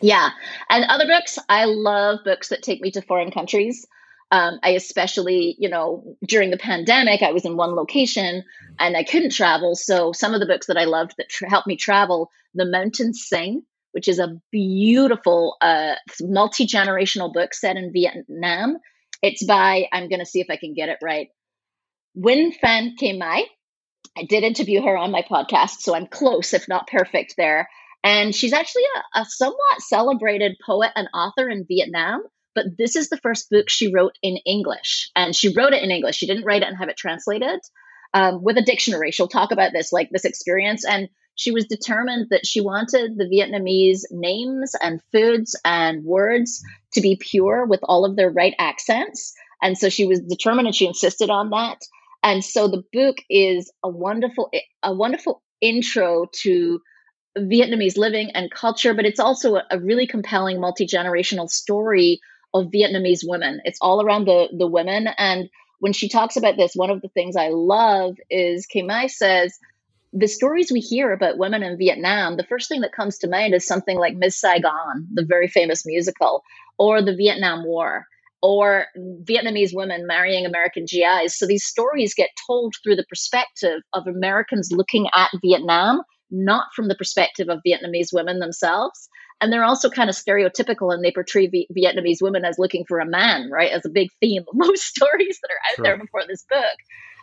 Yeah. 0.00 0.30
And 0.68 0.84
other 0.84 1.06
books, 1.06 1.38
I 1.48 1.64
love 1.64 2.20
books 2.24 2.48
that 2.48 2.62
take 2.62 2.80
me 2.80 2.90
to 2.92 3.02
foreign 3.02 3.30
countries. 3.30 3.86
Um, 4.32 4.60
I 4.62 4.70
especially, 4.70 5.56
you 5.58 5.68
know, 5.68 6.16
during 6.26 6.50
the 6.50 6.56
pandemic, 6.56 7.22
I 7.22 7.32
was 7.32 7.44
in 7.44 7.56
one 7.56 7.74
location 7.74 8.44
and 8.78 8.96
I 8.96 9.02
couldn't 9.02 9.32
travel. 9.32 9.74
So 9.74 10.12
some 10.12 10.34
of 10.34 10.40
the 10.40 10.46
books 10.46 10.66
that 10.66 10.76
I 10.76 10.84
loved 10.84 11.14
that 11.18 11.28
tra- 11.28 11.50
helped 11.50 11.66
me 11.66 11.76
travel, 11.76 12.30
The 12.54 12.64
Mountains 12.64 13.24
Sing, 13.28 13.62
which 13.92 14.08
is 14.08 14.18
a 14.18 14.40
beautiful 14.50 15.56
uh, 15.60 15.94
multi 16.20 16.66
generational 16.66 17.32
book 17.32 17.54
set 17.54 17.76
in 17.76 17.92
Vietnam. 17.92 18.78
It's 19.22 19.44
by, 19.44 19.86
I'm 19.92 20.08
going 20.08 20.20
to 20.20 20.26
see 20.26 20.40
if 20.40 20.48
I 20.50 20.56
can 20.56 20.74
get 20.74 20.88
it 20.88 20.98
right, 21.02 21.28
Nguyen 22.16 22.54
Phan 22.60 22.94
Que 22.98 23.16
Mai. 23.18 23.44
I 24.16 24.24
did 24.24 24.42
interview 24.42 24.82
her 24.82 24.96
on 24.96 25.12
my 25.12 25.22
podcast, 25.22 25.80
so 25.80 25.94
I'm 25.94 26.06
close, 26.06 26.52
if 26.54 26.68
not 26.68 26.88
perfect, 26.88 27.34
there. 27.36 27.68
And 28.02 28.34
she's 28.34 28.52
actually 28.52 28.82
a, 29.14 29.20
a 29.20 29.24
somewhat 29.26 29.80
celebrated 29.80 30.56
poet 30.64 30.90
and 30.96 31.08
author 31.14 31.48
in 31.48 31.66
Vietnam 31.68 32.22
but 32.54 32.76
this 32.76 32.96
is 32.96 33.08
the 33.08 33.18
first 33.18 33.48
book 33.50 33.68
she 33.68 33.92
wrote 33.92 34.16
in 34.22 34.36
English. 34.46 35.10
And 35.14 35.34
she 35.34 35.54
wrote 35.54 35.72
it 35.72 35.82
in 35.82 35.90
English. 35.90 36.16
She 36.16 36.26
didn't 36.26 36.44
write 36.44 36.62
it 36.62 36.68
and 36.68 36.76
have 36.76 36.88
it 36.88 36.96
translated 36.96 37.60
um, 38.12 38.42
with 38.42 38.56
a 38.56 38.62
dictionary. 38.62 39.10
She'll 39.12 39.28
talk 39.28 39.52
about 39.52 39.72
this, 39.72 39.92
like 39.92 40.10
this 40.10 40.24
experience. 40.24 40.84
And 40.84 41.08
she 41.34 41.50
was 41.52 41.66
determined 41.66 42.28
that 42.30 42.46
she 42.46 42.60
wanted 42.60 43.16
the 43.16 43.24
Vietnamese 43.24 44.02
names 44.10 44.74
and 44.82 45.00
foods 45.12 45.58
and 45.64 46.04
words 46.04 46.62
to 46.92 47.00
be 47.00 47.16
pure 47.16 47.64
with 47.66 47.80
all 47.84 48.04
of 48.04 48.16
their 48.16 48.30
right 48.30 48.54
accents. 48.58 49.32
And 49.62 49.76
so 49.76 49.88
she 49.88 50.06
was 50.06 50.20
determined 50.20 50.66
and 50.66 50.74
she 50.74 50.86
insisted 50.86 51.30
on 51.30 51.50
that. 51.50 51.78
And 52.22 52.44
so 52.44 52.68
the 52.68 52.82
book 52.92 53.18
is 53.30 53.72
a 53.82 53.88
wonderful, 53.88 54.50
a 54.82 54.94
wonderful 54.94 55.42
intro 55.60 56.26
to 56.42 56.80
Vietnamese 57.38 57.96
living 57.96 58.30
and 58.34 58.50
culture, 58.50 58.94
but 58.94 59.06
it's 59.06 59.20
also 59.20 59.56
a, 59.70 59.78
really 59.78 60.06
compelling 60.06 60.60
multi 60.60 60.86
generational 60.86 61.48
story 61.48 62.20
of 62.52 62.66
Vietnamese 62.66 63.20
women. 63.22 63.60
It's 63.64 63.78
all 63.80 64.02
around 64.02 64.26
the 64.26 64.48
the 64.56 64.66
women. 64.66 65.08
And 65.16 65.48
when 65.78 65.92
she 65.92 66.08
talks 66.08 66.36
about 66.36 66.56
this, 66.56 66.72
one 66.74 66.90
of 66.90 67.00
the 67.00 67.08
things 67.08 67.36
I 67.36 67.48
love 67.48 68.16
is 68.28 68.66
Kimai 68.66 69.10
says 69.10 69.58
the 70.12 70.28
stories 70.28 70.72
we 70.72 70.80
hear 70.80 71.12
about 71.12 71.38
women 71.38 71.62
in 71.62 71.78
Vietnam, 71.78 72.36
the 72.36 72.44
first 72.44 72.68
thing 72.68 72.80
that 72.80 72.92
comes 72.92 73.18
to 73.18 73.28
mind 73.28 73.54
is 73.54 73.66
something 73.66 73.98
like 73.98 74.16
Miss 74.16 74.38
Saigon, 74.38 75.06
the 75.12 75.24
very 75.24 75.48
famous 75.48 75.86
musical, 75.86 76.42
or 76.78 77.00
the 77.00 77.14
Vietnam 77.14 77.64
War, 77.64 78.06
or 78.42 78.86
Vietnamese 78.96 79.74
women 79.74 80.06
marrying 80.06 80.46
American 80.46 80.84
GIs. 80.84 81.38
So 81.38 81.46
these 81.46 81.64
stories 81.64 82.14
get 82.14 82.30
told 82.46 82.74
through 82.82 82.96
the 82.96 83.06
perspective 83.08 83.82
of 83.92 84.06
Americans 84.06 84.70
looking 84.72 85.08
at 85.14 85.30
Vietnam, 85.42 86.02
not 86.30 86.66
from 86.74 86.88
the 86.88 86.96
perspective 86.96 87.48
of 87.48 87.60
Vietnamese 87.66 88.12
women 88.12 88.40
themselves 88.40 89.08
and 89.40 89.52
they're 89.52 89.64
also 89.64 89.88
kind 89.88 90.10
of 90.10 90.16
stereotypical 90.16 90.92
and 90.92 91.02
they 91.02 91.12
portray 91.12 91.46
v- 91.46 91.68
Vietnamese 91.76 92.20
women 92.20 92.44
as 92.44 92.58
looking 92.58 92.84
for 92.86 93.00
a 93.00 93.06
man, 93.06 93.48
right? 93.50 93.72
As 93.72 93.84
a 93.86 93.90
big 93.90 94.10
theme 94.20 94.42
of 94.42 94.48
most 94.54 94.82
stories 94.82 95.38
that 95.42 95.50
are 95.50 95.70
out 95.70 95.76
sure. 95.76 95.84
there 95.84 95.98
before 95.98 96.22
this 96.28 96.44
book. 96.48 96.76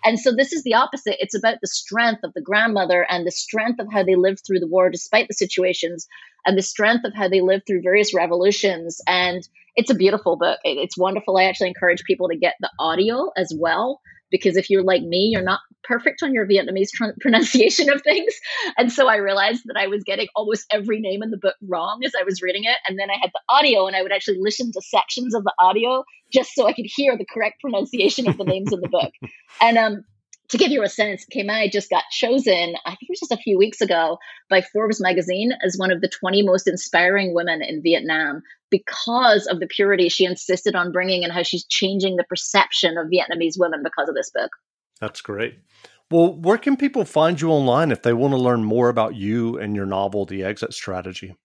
And 0.04 0.20
so 0.20 0.34
this 0.36 0.54
is 0.54 0.64
the 0.64 0.74
opposite. 0.74 1.18
It's 1.20 1.38
about 1.38 1.58
the 1.62 1.68
strength 1.68 2.24
of 2.24 2.34
the 2.34 2.42
grandmother 2.42 3.06
and 3.10 3.26
the 3.26 3.32
strength 3.32 3.80
of 3.80 3.88
how 3.92 4.04
they 4.04 4.16
lived 4.16 4.44
through 4.46 4.60
the 4.60 4.68
war 4.68 4.90
despite 4.90 5.28
the 5.28 5.34
situations 5.34 6.08
and 6.46 6.58
the 6.58 6.62
strength 6.62 7.06
of 7.06 7.14
how 7.14 7.28
they 7.28 7.42
lived 7.42 7.64
through 7.68 7.82
various 7.82 8.14
revolutions. 8.14 9.02
And 9.08 9.48
it's 9.76 9.92
a 9.92 9.96
beautiful 9.96 10.38
book. 10.38 10.60
It's 10.64 10.98
wonderful. 10.98 11.38
I 11.38 11.44
actually 11.44 11.70
encourage 11.70 12.04
people 12.04 12.30
to 12.30 12.38
get 12.38 12.56
the 12.60 12.72
audio 12.80 13.30
as 13.38 13.54
well 13.56 14.02
because 14.30 14.58
if 14.58 14.70
you're 14.70 14.84
like 14.84 15.04
me, 15.04 15.30
you're 15.32 15.44
not 15.44 15.60
perfect 15.84 16.22
on 16.24 16.34
your 16.34 16.46
Vietnamese 16.46 16.90
tr- 16.94 17.06
pronunciation 17.22 17.90
of 17.90 18.02
things. 18.02 18.34
And 18.78 18.92
so 18.92 19.08
I 19.08 19.18
realized 19.18 19.63
that 19.66 19.78
I 19.78 19.88
was 19.88 20.04
getting 20.04 20.28
almost 20.36 20.66
every 20.72 21.00
name 21.00 21.24
in 21.24 21.32
the 21.32 21.38
book 21.38 21.56
wrong 21.68 22.02
as 22.06 22.13
I 22.20 22.24
was 22.24 22.42
reading 22.42 22.63
it. 22.66 22.78
And 22.88 23.00
then 23.00 23.10
I 23.10 23.18
had 23.20 23.32
the 23.34 23.42
audio, 23.50 23.88
and 23.88 23.96
I 23.96 24.02
would 24.02 24.12
actually 24.12 24.38
listen 24.40 24.72
to 24.72 24.82
sections 24.82 25.34
of 25.34 25.44
the 25.44 25.54
audio 25.60 26.04
just 26.32 26.54
so 26.54 26.68
I 26.68 26.74
could 26.74 26.88
hear 26.88 27.18
the 27.18 27.26
correct 27.26 27.62
pronunciation 27.62 28.28
of 28.28 28.38
the 28.38 28.44
names 28.44 28.72
in 28.72 28.82
the 28.82 28.90
book. 28.90 29.12
And 29.60 29.78
um, 29.78 30.04
to 30.50 30.58
give 30.58 30.72
you 30.72 30.84
a 30.84 30.90
sense, 30.90 31.26
Que 31.26 31.44
Mai 31.44 31.68
just 31.68 31.90
got 31.90 32.04
chosen, 32.12 32.76
I 32.86 32.92
think 32.92 33.04
it 33.04 33.10
was 33.10 33.20
just 33.20 33.32
a 33.32 33.38
few 33.38 33.58
weeks 33.58 33.82
ago, 33.82 34.18
by 34.50 34.62
Forbes 34.62 35.02
magazine 35.02 35.52
as 35.66 35.76
one 35.78 35.92
of 35.92 36.02
the 36.02 36.10
20 36.10 36.44
most 36.44 36.68
inspiring 36.68 37.34
women 37.34 37.62
in 37.62 37.82
Vietnam 37.82 38.42
because 38.70 39.48
of 39.48 39.60
the 39.60 39.68
purity 39.68 40.10
she 40.10 40.26
insisted 40.26 40.76
on 40.76 40.92
bringing 40.92 41.24
and 41.24 41.34
how 41.34 41.44
she's 41.44 41.66
changing 41.66 42.16
the 42.16 42.24
perception 42.26 42.98
of 42.98 43.08
Vietnamese 43.08 43.58
women 43.58 43.82
because 43.84 44.10
of 44.10 44.16
this 44.16 44.32
book. 44.32 44.52
That's 45.00 45.22
great. 45.22 45.60
Well, 46.10 46.34
where 46.34 46.58
can 46.58 46.78
people 46.78 47.04
find 47.04 47.40
you 47.40 47.52
online 47.52 47.92
if 47.92 48.02
they 48.02 48.14
want 48.14 48.34
to 48.34 48.38
learn 48.38 48.64
more 48.64 48.90
about 48.90 49.16
you 49.16 49.58
and 49.58 49.76
your 49.76 49.86
novel, 49.86 50.26
The 50.26 50.44
Exit 50.44 50.74
Strategy? 50.74 51.36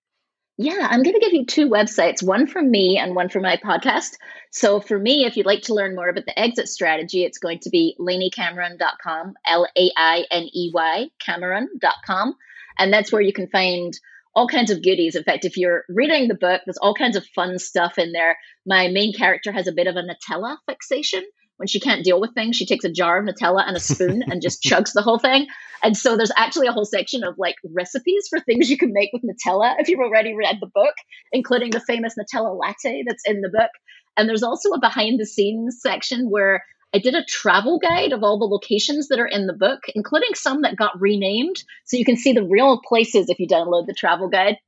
Yeah, 0.59 0.87
I'm 0.89 1.03
going 1.03 1.15
to 1.15 1.21
give 1.21 1.33
you 1.33 1.47
two 1.47 1.69
websites, 1.69 2.23
one 2.23 2.47
for 2.47 2.63
me 2.63 2.99
and 2.99 3.17
one 3.17 3.31
for 3.31 3.41
my 3.41 3.57
podcast. 3.57 4.17
So, 4.51 4.81
for 4.81 4.99
me, 4.99 5.25
if 5.25 5.37
you'd 5.37 5.47
like 5.47 5.63
to 5.63 5.75
learn 5.75 5.97
more 5.97 6.09
about 6.09 6.27
the 6.27 6.39
exit 6.39 6.69
strategy, 6.69 7.25
it's 7.25 7.39
going 7.39 7.59
to 7.61 7.71
be 7.71 7.97
laineycameron.com, 7.99 9.35
L 9.47 9.67
A 9.77 9.91
I 9.97 10.27
N 10.31 10.49
E 10.53 10.71
Y, 10.73 11.09
Cameron.com. 11.19 12.37
And 12.79 12.93
that's 12.93 13.11
where 13.11 13.23
you 13.23 13.33
can 13.33 13.49
find 13.49 13.99
all 14.35 14.49
kinds 14.49 14.71
of 14.71 14.83
goodies. 14.83 15.15
In 15.15 15.25
fact, 15.25 15.45
if 15.45 15.57
you're 15.57 15.85
reading 15.89 16.29
the 16.29 16.35
book, 16.35 16.63
there's 16.65 16.79
all 16.79 16.95
kinds 16.95 17.17
of 17.17 17.27
fun 17.35 17.59
stuff 17.59 17.99
in 17.99 18.13
there. 18.13 18.39
My 18.67 18.89
main 18.89 19.13
character 19.13 19.53
has 19.53 19.67
a 19.67 19.73
bit 19.73 19.87
of 19.87 19.97
a 19.97 20.03
Nutella 20.03 20.57
fixation 20.69 21.23
when 21.63 21.69
she 21.69 21.79
can't 21.79 22.03
deal 22.03 22.21
with 22.21 22.35
things, 22.35 22.57
she 22.57 22.67
takes 22.67 22.85
a 22.85 22.91
jar 22.91 23.19
of 23.19 23.25
Nutella 23.25 23.63
and 23.65 23.77
a 23.77 23.81
spoon 23.81 24.25
and 24.27 24.43
just 24.43 24.63
chugs 24.67 24.93
the 24.95 25.01
whole 25.01 25.21
thing. 25.21 25.47
And 25.81 25.97
so 25.97 26.17
there's 26.17 26.33
actually 26.37 26.67
a 26.67 26.73
whole 26.73 26.85
section 26.85 27.23
of 27.23 27.37
like 27.39 27.55
recipes 27.73 28.27
for 28.29 28.41
things 28.41 28.69
you 28.69 28.77
can 28.77 28.93
make 28.93 29.11
with 29.13 29.23
Nutella 29.23 29.77
if 29.79 29.89
you've 29.89 30.01
already 30.01 30.35
read 30.35 30.59
the 30.61 30.71
book, 30.75 30.95
including 31.31 31.71
the 31.71 31.79
famous 31.79 32.15
Nutella 32.19 32.59
latte 32.59 33.05
that's 33.07 33.23
in 33.25 33.43
the 33.43 33.49
book. 33.49 33.71
And 34.17 34.29
there's 34.29 34.43
also 34.43 34.71
a 34.71 34.81
behind 34.81 35.21
the 35.21 35.25
scenes 35.25 35.79
section 35.81 36.31
where 36.31 36.65
I 36.95 36.99
did 36.99 37.15
a 37.15 37.25
travel 37.25 37.79
guide 37.79 38.13
of 38.13 38.23
all 38.23 38.39
the 38.39 38.45
locations 38.45 39.09
that 39.09 39.19
are 39.19 39.27
in 39.27 39.47
the 39.47 39.55
book, 39.55 39.85
including 39.95 40.35
some 40.35 40.63
that 40.63 40.77
got 40.77 41.01
renamed. 41.01 41.63
So 41.85 41.97
you 41.97 42.05
can 42.05 42.17
see 42.17 42.33
the 42.33 42.45
real 42.45 42.81
places 42.87 43.29
if 43.29 43.39
you 43.39 43.49
download 43.49 43.87
the 43.87 43.95
travel 43.95 44.29
guide. 44.29 44.59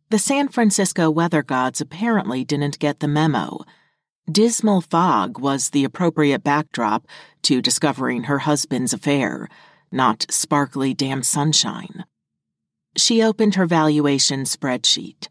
The 0.10 0.20
San 0.20 0.50
Francisco 0.50 1.10
weather 1.10 1.42
gods 1.42 1.80
apparently 1.80 2.44
didn't 2.44 2.80
get 2.80 3.00
the 3.00 3.08
memo. 3.08 3.64
Dismal 4.30 4.82
fog 4.82 5.40
was 5.40 5.70
the 5.70 5.86
appropriate 5.86 6.44
backdrop 6.44 7.08
to 7.44 7.62
discovering 7.62 8.24
her 8.24 8.40
husband's 8.40 8.92
affair, 8.92 9.48
not 9.90 10.26
sparkly 10.30 10.94
damp 10.94 11.24
sunshine. 11.24 12.04
She 12.96 13.24
opened 13.24 13.56
her 13.56 13.66
valuation 13.66 14.44
spreadsheet. 14.44 15.28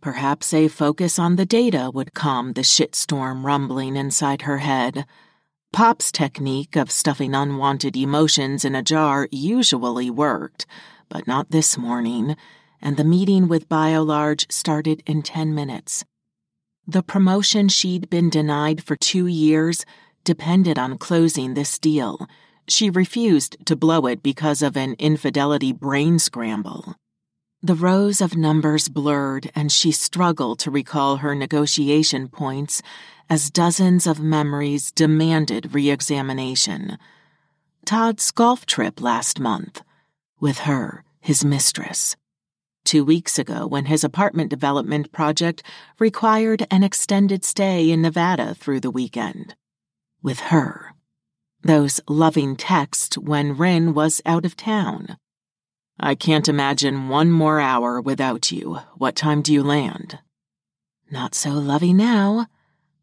Perhaps 0.00 0.52
a 0.54 0.68
focus 0.68 1.18
on 1.18 1.36
the 1.36 1.46
data 1.46 1.90
would 1.92 2.14
calm 2.14 2.52
the 2.52 2.62
shitstorm 2.62 3.44
rumbling 3.44 3.96
inside 3.96 4.42
her 4.42 4.58
head. 4.58 5.06
Pop's 5.72 6.12
technique 6.12 6.76
of 6.76 6.90
stuffing 6.90 7.34
unwanted 7.34 7.96
emotions 7.96 8.64
in 8.64 8.74
a 8.74 8.82
jar 8.82 9.28
usually 9.30 10.10
worked, 10.10 10.66
but 11.08 11.26
not 11.26 11.50
this 11.50 11.78
morning, 11.78 12.36
and 12.80 12.96
the 12.96 13.04
meeting 13.04 13.48
with 13.48 13.68
BioLarge 13.68 14.50
started 14.50 15.02
in 15.06 15.22
10 15.22 15.54
minutes. 15.54 16.04
The 16.86 17.02
promotion 17.02 17.68
she'd 17.68 18.10
been 18.10 18.28
denied 18.28 18.82
for 18.82 18.96
two 18.96 19.26
years 19.26 19.84
depended 20.24 20.78
on 20.78 20.98
closing 20.98 21.54
this 21.54 21.78
deal. 21.78 22.26
She 22.68 22.90
refused 22.90 23.56
to 23.66 23.76
blow 23.76 24.06
it 24.06 24.22
because 24.22 24.62
of 24.62 24.76
an 24.76 24.94
infidelity 24.98 25.72
brain 25.72 26.18
scramble. 26.18 26.94
The 27.62 27.74
rows 27.74 28.20
of 28.20 28.36
numbers 28.36 28.88
blurred, 28.88 29.50
and 29.54 29.70
she 29.70 29.92
struggled 29.92 30.58
to 30.60 30.70
recall 30.70 31.18
her 31.18 31.34
negotiation 31.34 32.28
points 32.28 32.82
as 33.30 33.50
dozens 33.50 34.06
of 34.06 34.20
memories 34.20 34.90
demanded 34.90 35.72
re 35.74 35.90
examination. 35.90 36.98
Todd's 37.84 38.30
golf 38.30 38.66
trip 38.66 39.00
last 39.00 39.38
month, 39.38 39.82
with 40.40 40.58
her, 40.60 41.04
his 41.20 41.44
mistress. 41.44 42.16
Two 42.84 43.04
weeks 43.04 43.38
ago, 43.38 43.66
when 43.66 43.86
his 43.86 44.02
apartment 44.02 44.50
development 44.50 45.12
project 45.12 45.62
required 46.00 46.66
an 46.70 46.82
extended 46.82 47.44
stay 47.44 47.90
in 47.90 48.02
Nevada 48.02 48.54
through 48.54 48.80
the 48.80 48.90
weekend. 48.90 49.54
With 50.20 50.40
her. 50.40 50.94
Those 51.62 52.00
loving 52.08 52.56
texts 52.56 53.16
when 53.16 53.56
Rin 53.56 53.94
was 53.94 54.20
out 54.26 54.44
of 54.44 54.56
town. 54.56 55.16
I 55.98 56.14
can't 56.14 56.48
imagine 56.48 57.08
one 57.08 57.30
more 57.30 57.60
hour 57.60 58.00
without 58.00 58.50
you. 58.50 58.78
What 58.96 59.14
time 59.14 59.42
do 59.42 59.52
you 59.52 59.62
land? 59.62 60.18
Not 61.10 61.34
so 61.34 61.50
lovey 61.50 61.92
now 61.92 62.46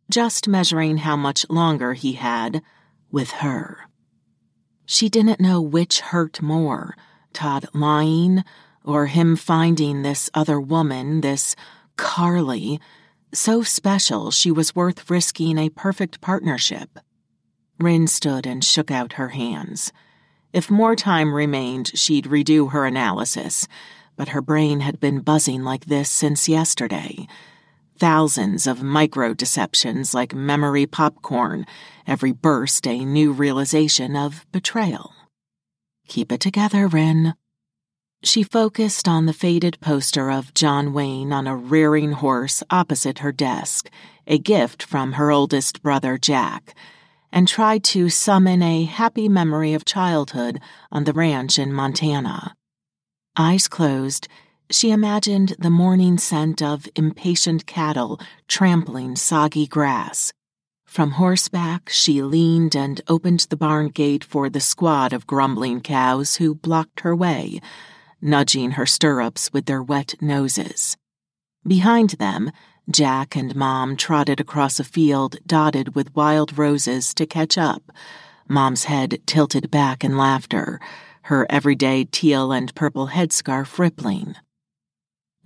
just 0.10 0.48
measuring 0.48 0.98
how 0.98 1.16
much 1.16 1.48
longer 1.50 1.94
he 1.94 2.14
had 2.14 2.64
with 3.12 3.30
her. 3.32 3.88
She 4.86 5.08
didn't 5.08 5.40
know 5.40 5.62
which 5.62 6.00
hurt 6.00 6.42
more 6.42 6.96
Todd 7.32 7.68
lying 7.74 8.44
or 8.84 9.06
him 9.06 9.36
finding 9.36 10.02
this 10.02 10.32
other 10.34 10.60
woman, 10.60 11.22
this 11.22 11.56
Carly, 11.96 12.80
so 13.32 13.62
special 13.62 14.32
she 14.32 14.50
was 14.50 14.76
worth 14.76 15.10
risking 15.12 15.60
a 15.60 15.70
perfect 15.70 16.22
partnership. 16.22 16.98
Rin 17.80 18.08
stood 18.08 18.46
and 18.46 18.64
shook 18.64 18.92
out 18.92 19.14
her 19.14 19.30
hands. 19.30 19.92
If 20.54 20.70
more 20.70 20.96
time 20.96 21.34
remained, 21.34 21.92
she'd 21.98 22.26
redo 22.26 22.72
her 22.72 22.86
analysis, 22.86 23.68
but 24.16 24.30
her 24.30 24.42
brain 24.42 24.82
had 24.82 25.00
been 25.00 25.22
buzzing 25.22 25.64
like 25.64 25.86
this 25.86 26.10
since 26.10 26.50
yesterday 26.50 27.28
thousands 28.00 28.66
of 28.66 28.82
micro 28.82 29.34
deceptions 29.34 30.14
like 30.14 30.34
memory 30.34 30.86
popcorn, 30.86 31.66
every 32.08 32.32
burst 32.32 32.88
a 32.88 33.04
new 33.04 33.32
realization 33.32 34.16
of 34.16 34.46
betrayal. 34.52 35.14
Keep 36.08 36.32
it 36.32 36.40
together, 36.40 36.88
Rin. 36.88 37.36
She 38.24 38.42
focused 38.42 39.08
on 39.08 39.26
the 39.26 39.34
faded 39.34 39.80
poster 39.82 40.32
of 40.32 40.54
John 40.54 40.94
Wayne 40.94 41.32
on 41.32 41.46
a 41.46 41.56
rearing 41.56 42.14
horse 42.14 42.64
opposite 42.70 43.20
her 43.20 43.32
desk, 43.32 43.90
a 44.26 44.38
gift 44.38 44.82
from 44.82 45.14
her 45.14 45.30
oldest 45.32 45.84
brother 45.84 46.18
Jack, 46.18 46.76
and 47.32 47.48
tried 47.48 47.84
to 47.84 48.10
summon 48.10 48.62
a 48.62 48.86
happy 48.86 49.30
memory 49.30 49.74
of 49.74 49.86
childhood 49.86 50.60
on 50.92 51.04
the 51.04 51.14
ranch 51.14 51.60
in 51.60 51.72
Montana. 51.74 52.56
Eyes 53.38 53.68
closed, 53.68 54.28
she 54.72 54.92
imagined 54.92 55.56
the 55.60 55.70
morning 55.70 56.18
scent 56.18 56.62
of 56.62 56.88
impatient 56.96 57.66
cattle 57.66 58.20
trampling 58.48 59.16
soggy 59.16 59.66
grass. 59.66 60.32
From 60.86 61.12
horseback, 61.12 61.90
she 61.90 62.22
leaned 62.24 62.76
and 62.76 63.02
opened 63.08 63.42
the 63.50 63.58
barn 63.58 63.90
gate 63.90 64.24
for 64.24 64.50
the 64.50 64.60
squad 64.60 65.14
of 65.14 65.28
grumbling 65.28 65.82
cows 65.82 66.38
who 66.38 66.56
blocked 66.56 67.02
her 67.02 67.16
way, 67.16 67.62
nudging 68.22 68.72
her 68.72 68.86
stirrups 68.86 69.54
with 69.54 69.66
their 69.66 69.84
wet 69.84 70.16
noses. 70.20 70.98
Behind 71.66 72.12
them, 72.12 72.52
Jack 72.90 73.36
and 73.36 73.56
Mom 73.56 73.96
trotted 73.96 74.40
across 74.40 74.80
a 74.80 74.84
field 74.84 75.38
dotted 75.46 75.94
with 75.94 76.16
wild 76.16 76.58
roses 76.58 77.14
to 77.14 77.28
catch 77.28 77.58
up, 77.58 77.92
Mom's 78.48 78.86
head 78.86 79.22
tilted 79.28 79.70
back 79.70 80.04
in 80.04 80.18
laughter, 80.18 80.80
her 81.24 81.46
everyday 81.52 82.06
teal 82.06 82.52
and 82.52 82.74
purple 82.74 83.10
headscarf 83.10 83.78
rippling. 83.78 84.36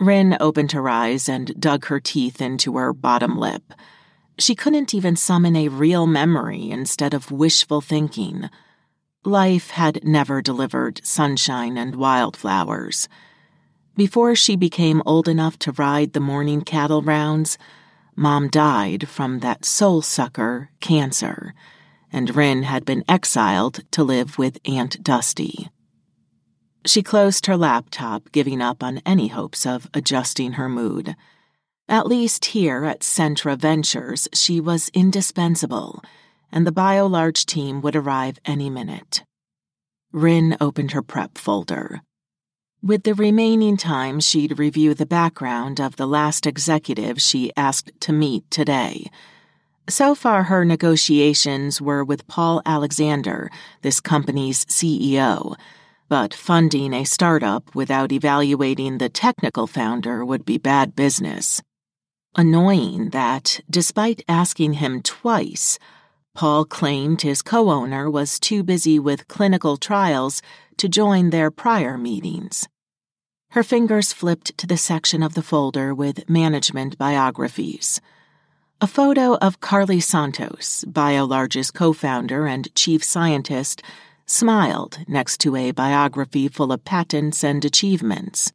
Rin 0.00 0.38
opened 0.40 0.72
her 0.72 0.88
eyes 0.88 1.28
and 1.28 1.60
dug 1.60 1.86
her 1.86 2.00
teeth 2.00 2.40
into 2.40 2.78
her 2.78 2.94
bottom 2.94 3.38
lip. 3.38 3.74
She 4.38 4.54
couldn't 4.54 4.94
even 4.94 5.14
summon 5.14 5.54
a 5.54 5.68
real 5.68 6.06
memory 6.06 6.70
instead 6.70 7.12
of 7.12 7.30
wishful 7.30 7.82
thinking. 7.82 8.48
Life 9.22 9.70
had 9.70 10.02
never 10.02 10.40
delivered 10.40 11.04
sunshine 11.04 11.76
and 11.76 11.94
wildflowers. 11.94 13.06
Before 13.96 14.34
she 14.34 14.56
became 14.56 15.02
old 15.06 15.28
enough 15.28 15.56
to 15.60 15.72
ride 15.72 16.12
the 16.12 16.20
morning 16.20 16.62
cattle 16.62 17.02
rounds, 17.02 17.58
Mom 18.16 18.48
died 18.48 19.08
from 19.08 19.38
that 19.40 19.64
soul 19.64 20.02
sucker, 20.02 20.70
cancer, 20.80 21.54
and 22.12 22.34
Rin 22.34 22.64
had 22.64 22.84
been 22.84 23.04
exiled 23.08 23.80
to 23.92 24.02
live 24.02 24.36
with 24.36 24.58
Aunt 24.64 25.02
Dusty. 25.02 25.68
She 26.84 27.02
closed 27.02 27.46
her 27.46 27.56
laptop, 27.56 28.30
giving 28.32 28.60
up 28.60 28.82
on 28.82 29.00
any 29.06 29.28
hopes 29.28 29.64
of 29.64 29.88
adjusting 29.94 30.52
her 30.52 30.68
mood. 30.68 31.16
At 31.88 32.06
least 32.06 32.46
here 32.46 32.84
at 32.84 33.00
Centra 33.00 33.56
Ventures, 33.56 34.28
she 34.32 34.60
was 34.60 34.90
indispensable, 34.92 36.02
and 36.50 36.66
the 36.66 36.72
BioLarge 36.72 37.46
team 37.46 37.80
would 37.80 37.96
arrive 37.96 38.38
any 38.44 38.70
minute. 38.70 39.24
Rin 40.12 40.56
opened 40.60 40.92
her 40.92 41.02
prep 41.02 41.38
folder. 41.38 42.02
With 42.84 43.04
the 43.04 43.14
remaining 43.14 43.78
time, 43.78 44.20
she'd 44.20 44.58
review 44.58 44.92
the 44.92 45.06
background 45.06 45.80
of 45.80 45.96
the 45.96 46.06
last 46.06 46.46
executive 46.46 47.18
she 47.18 47.50
asked 47.56 47.90
to 48.00 48.12
meet 48.12 48.50
today. 48.50 49.10
So 49.88 50.14
far, 50.14 50.42
her 50.44 50.66
negotiations 50.66 51.80
were 51.80 52.04
with 52.04 52.26
Paul 52.26 52.60
Alexander, 52.66 53.50
this 53.80 54.00
company's 54.00 54.66
CEO 54.66 55.56
but 56.08 56.34
funding 56.34 56.92
a 56.92 57.04
startup 57.04 57.74
without 57.74 58.12
evaluating 58.12 58.98
the 58.98 59.08
technical 59.08 59.66
founder 59.66 60.24
would 60.24 60.44
be 60.44 60.58
bad 60.58 60.94
business. 60.94 61.62
Annoying 62.36 63.10
that, 63.10 63.60
despite 63.70 64.22
asking 64.28 64.74
him 64.74 65.02
twice, 65.02 65.78
Paul 66.34 66.64
claimed 66.64 67.22
his 67.22 67.42
co 67.42 67.70
owner 67.70 68.10
was 68.10 68.38
too 68.38 68.62
busy 68.62 68.98
with 68.98 69.28
clinical 69.28 69.76
trials 69.76 70.42
to 70.76 70.88
join 70.88 71.30
their 71.30 71.50
prior 71.50 71.96
meetings. 71.96 72.68
Her 73.54 73.62
fingers 73.62 74.12
flipped 74.12 74.58
to 74.58 74.66
the 74.66 74.76
section 74.76 75.22
of 75.22 75.34
the 75.34 75.42
folder 75.42 75.94
with 75.94 76.28
management 76.28 76.98
biographies. 76.98 78.00
A 78.80 78.88
photo 78.88 79.36
of 79.36 79.60
Carly 79.60 80.00
Santos, 80.00 80.84
BioLarge's 80.88 81.70
co 81.70 81.92
founder 81.92 82.48
and 82.48 82.74
chief 82.74 83.04
scientist, 83.04 83.80
smiled 84.26 84.98
next 85.06 85.38
to 85.42 85.54
a 85.54 85.70
biography 85.70 86.48
full 86.48 86.72
of 86.72 86.84
patents 86.84 87.44
and 87.44 87.64
achievements. 87.64 88.52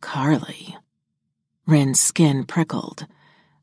Carly. 0.00 0.76
Rin's 1.64 2.00
skin 2.00 2.42
prickled. 2.42 3.06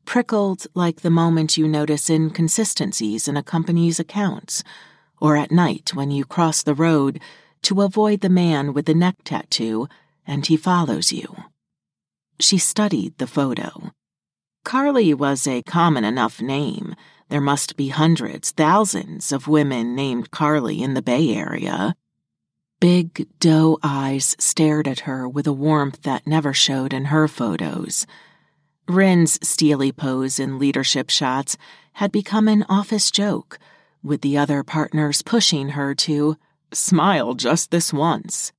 Prickled 0.06 0.66
like 0.72 1.02
the 1.02 1.10
moment 1.10 1.58
you 1.58 1.68
notice 1.68 2.08
inconsistencies 2.08 3.28
in 3.28 3.36
a 3.36 3.42
company's 3.42 4.00
accounts, 4.00 4.64
or 5.20 5.36
at 5.36 5.52
night 5.52 5.92
when 5.92 6.10
you 6.10 6.24
cross 6.24 6.62
the 6.62 6.72
road 6.74 7.20
to 7.60 7.82
avoid 7.82 8.22
the 8.22 8.30
man 8.30 8.72
with 8.72 8.86
the 8.86 8.94
neck 8.94 9.16
tattoo 9.22 9.86
and 10.26 10.46
he 10.46 10.56
follows 10.56 11.12
you. 11.12 11.36
She 12.40 12.58
studied 12.58 13.18
the 13.18 13.26
photo. 13.26 13.92
Carly 14.64 15.12
was 15.14 15.46
a 15.46 15.62
common 15.62 16.04
enough 16.04 16.40
name. 16.40 16.94
There 17.28 17.40
must 17.40 17.76
be 17.76 17.88
hundreds, 17.88 18.50
thousands 18.50 19.32
of 19.32 19.48
women 19.48 19.94
named 19.94 20.30
Carly 20.30 20.82
in 20.82 20.94
the 20.94 21.02
Bay 21.02 21.34
Area. 21.34 21.94
Big 22.80 23.28
doe 23.38 23.78
eyes 23.82 24.34
stared 24.38 24.88
at 24.88 25.00
her 25.00 25.28
with 25.28 25.46
a 25.46 25.52
warmth 25.52 26.02
that 26.02 26.26
never 26.26 26.52
showed 26.52 26.92
in 26.92 27.06
her 27.06 27.28
photos. 27.28 28.06
Rin's 28.88 29.38
steely 29.46 29.92
pose 29.92 30.40
in 30.40 30.58
leadership 30.58 31.08
shots 31.08 31.56
had 31.94 32.10
become 32.10 32.48
an 32.48 32.64
office 32.68 33.10
joke, 33.10 33.58
with 34.02 34.20
the 34.20 34.36
other 34.36 34.64
partners 34.64 35.22
pushing 35.22 35.70
her 35.70 35.94
to 35.94 36.36
smile 36.72 37.34
just 37.34 37.70
this 37.70 37.92
once. 37.92 38.52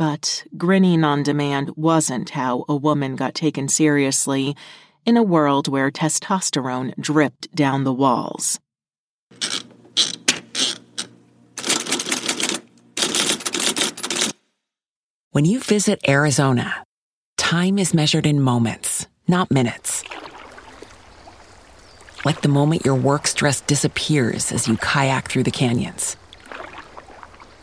But 0.00 0.44
grinning 0.56 1.04
on 1.04 1.22
demand 1.22 1.76
wasn't 1.76 2.30
how 2.30 2.64
a 2.70 2.74
woman 2.74 3.16
got 3.16 3.34
taken 3.34 3.68
seriously 3.68 4.56
in 5.04 5.18
a 5.18 5.22
world 5.22 5.68
where 5.68 5.90
testosterone 5.90 6.98
dripped 6.98 7.54
down 7.54 7.84
the 7.84 7.92
walls. 7.92 8.58
When 15.32 15.44
you 15.44 15.60
visit 15.60 16.00
Arizona, 16.08 16.82
time 17.36 17.78
is 17.78 17.92
measured 17.92 18.24
in 18.24 18.40
moments, 18.40 19.06
not 19.28 19.50
minutes. 19.50 20.02
Like 22.24 22.40
the 22.40 22.48
moment 22.48 22.86
your 22.86 22.94
work 22.94 23.26
stress 23.26 23.60
disappears 23.60 24.50
as 24.50 24.66
you 24.66 24.78
kayak 24.78 25.28
through 25.28 25.42
the 25.42 25.50
canyons. 25.50 26.16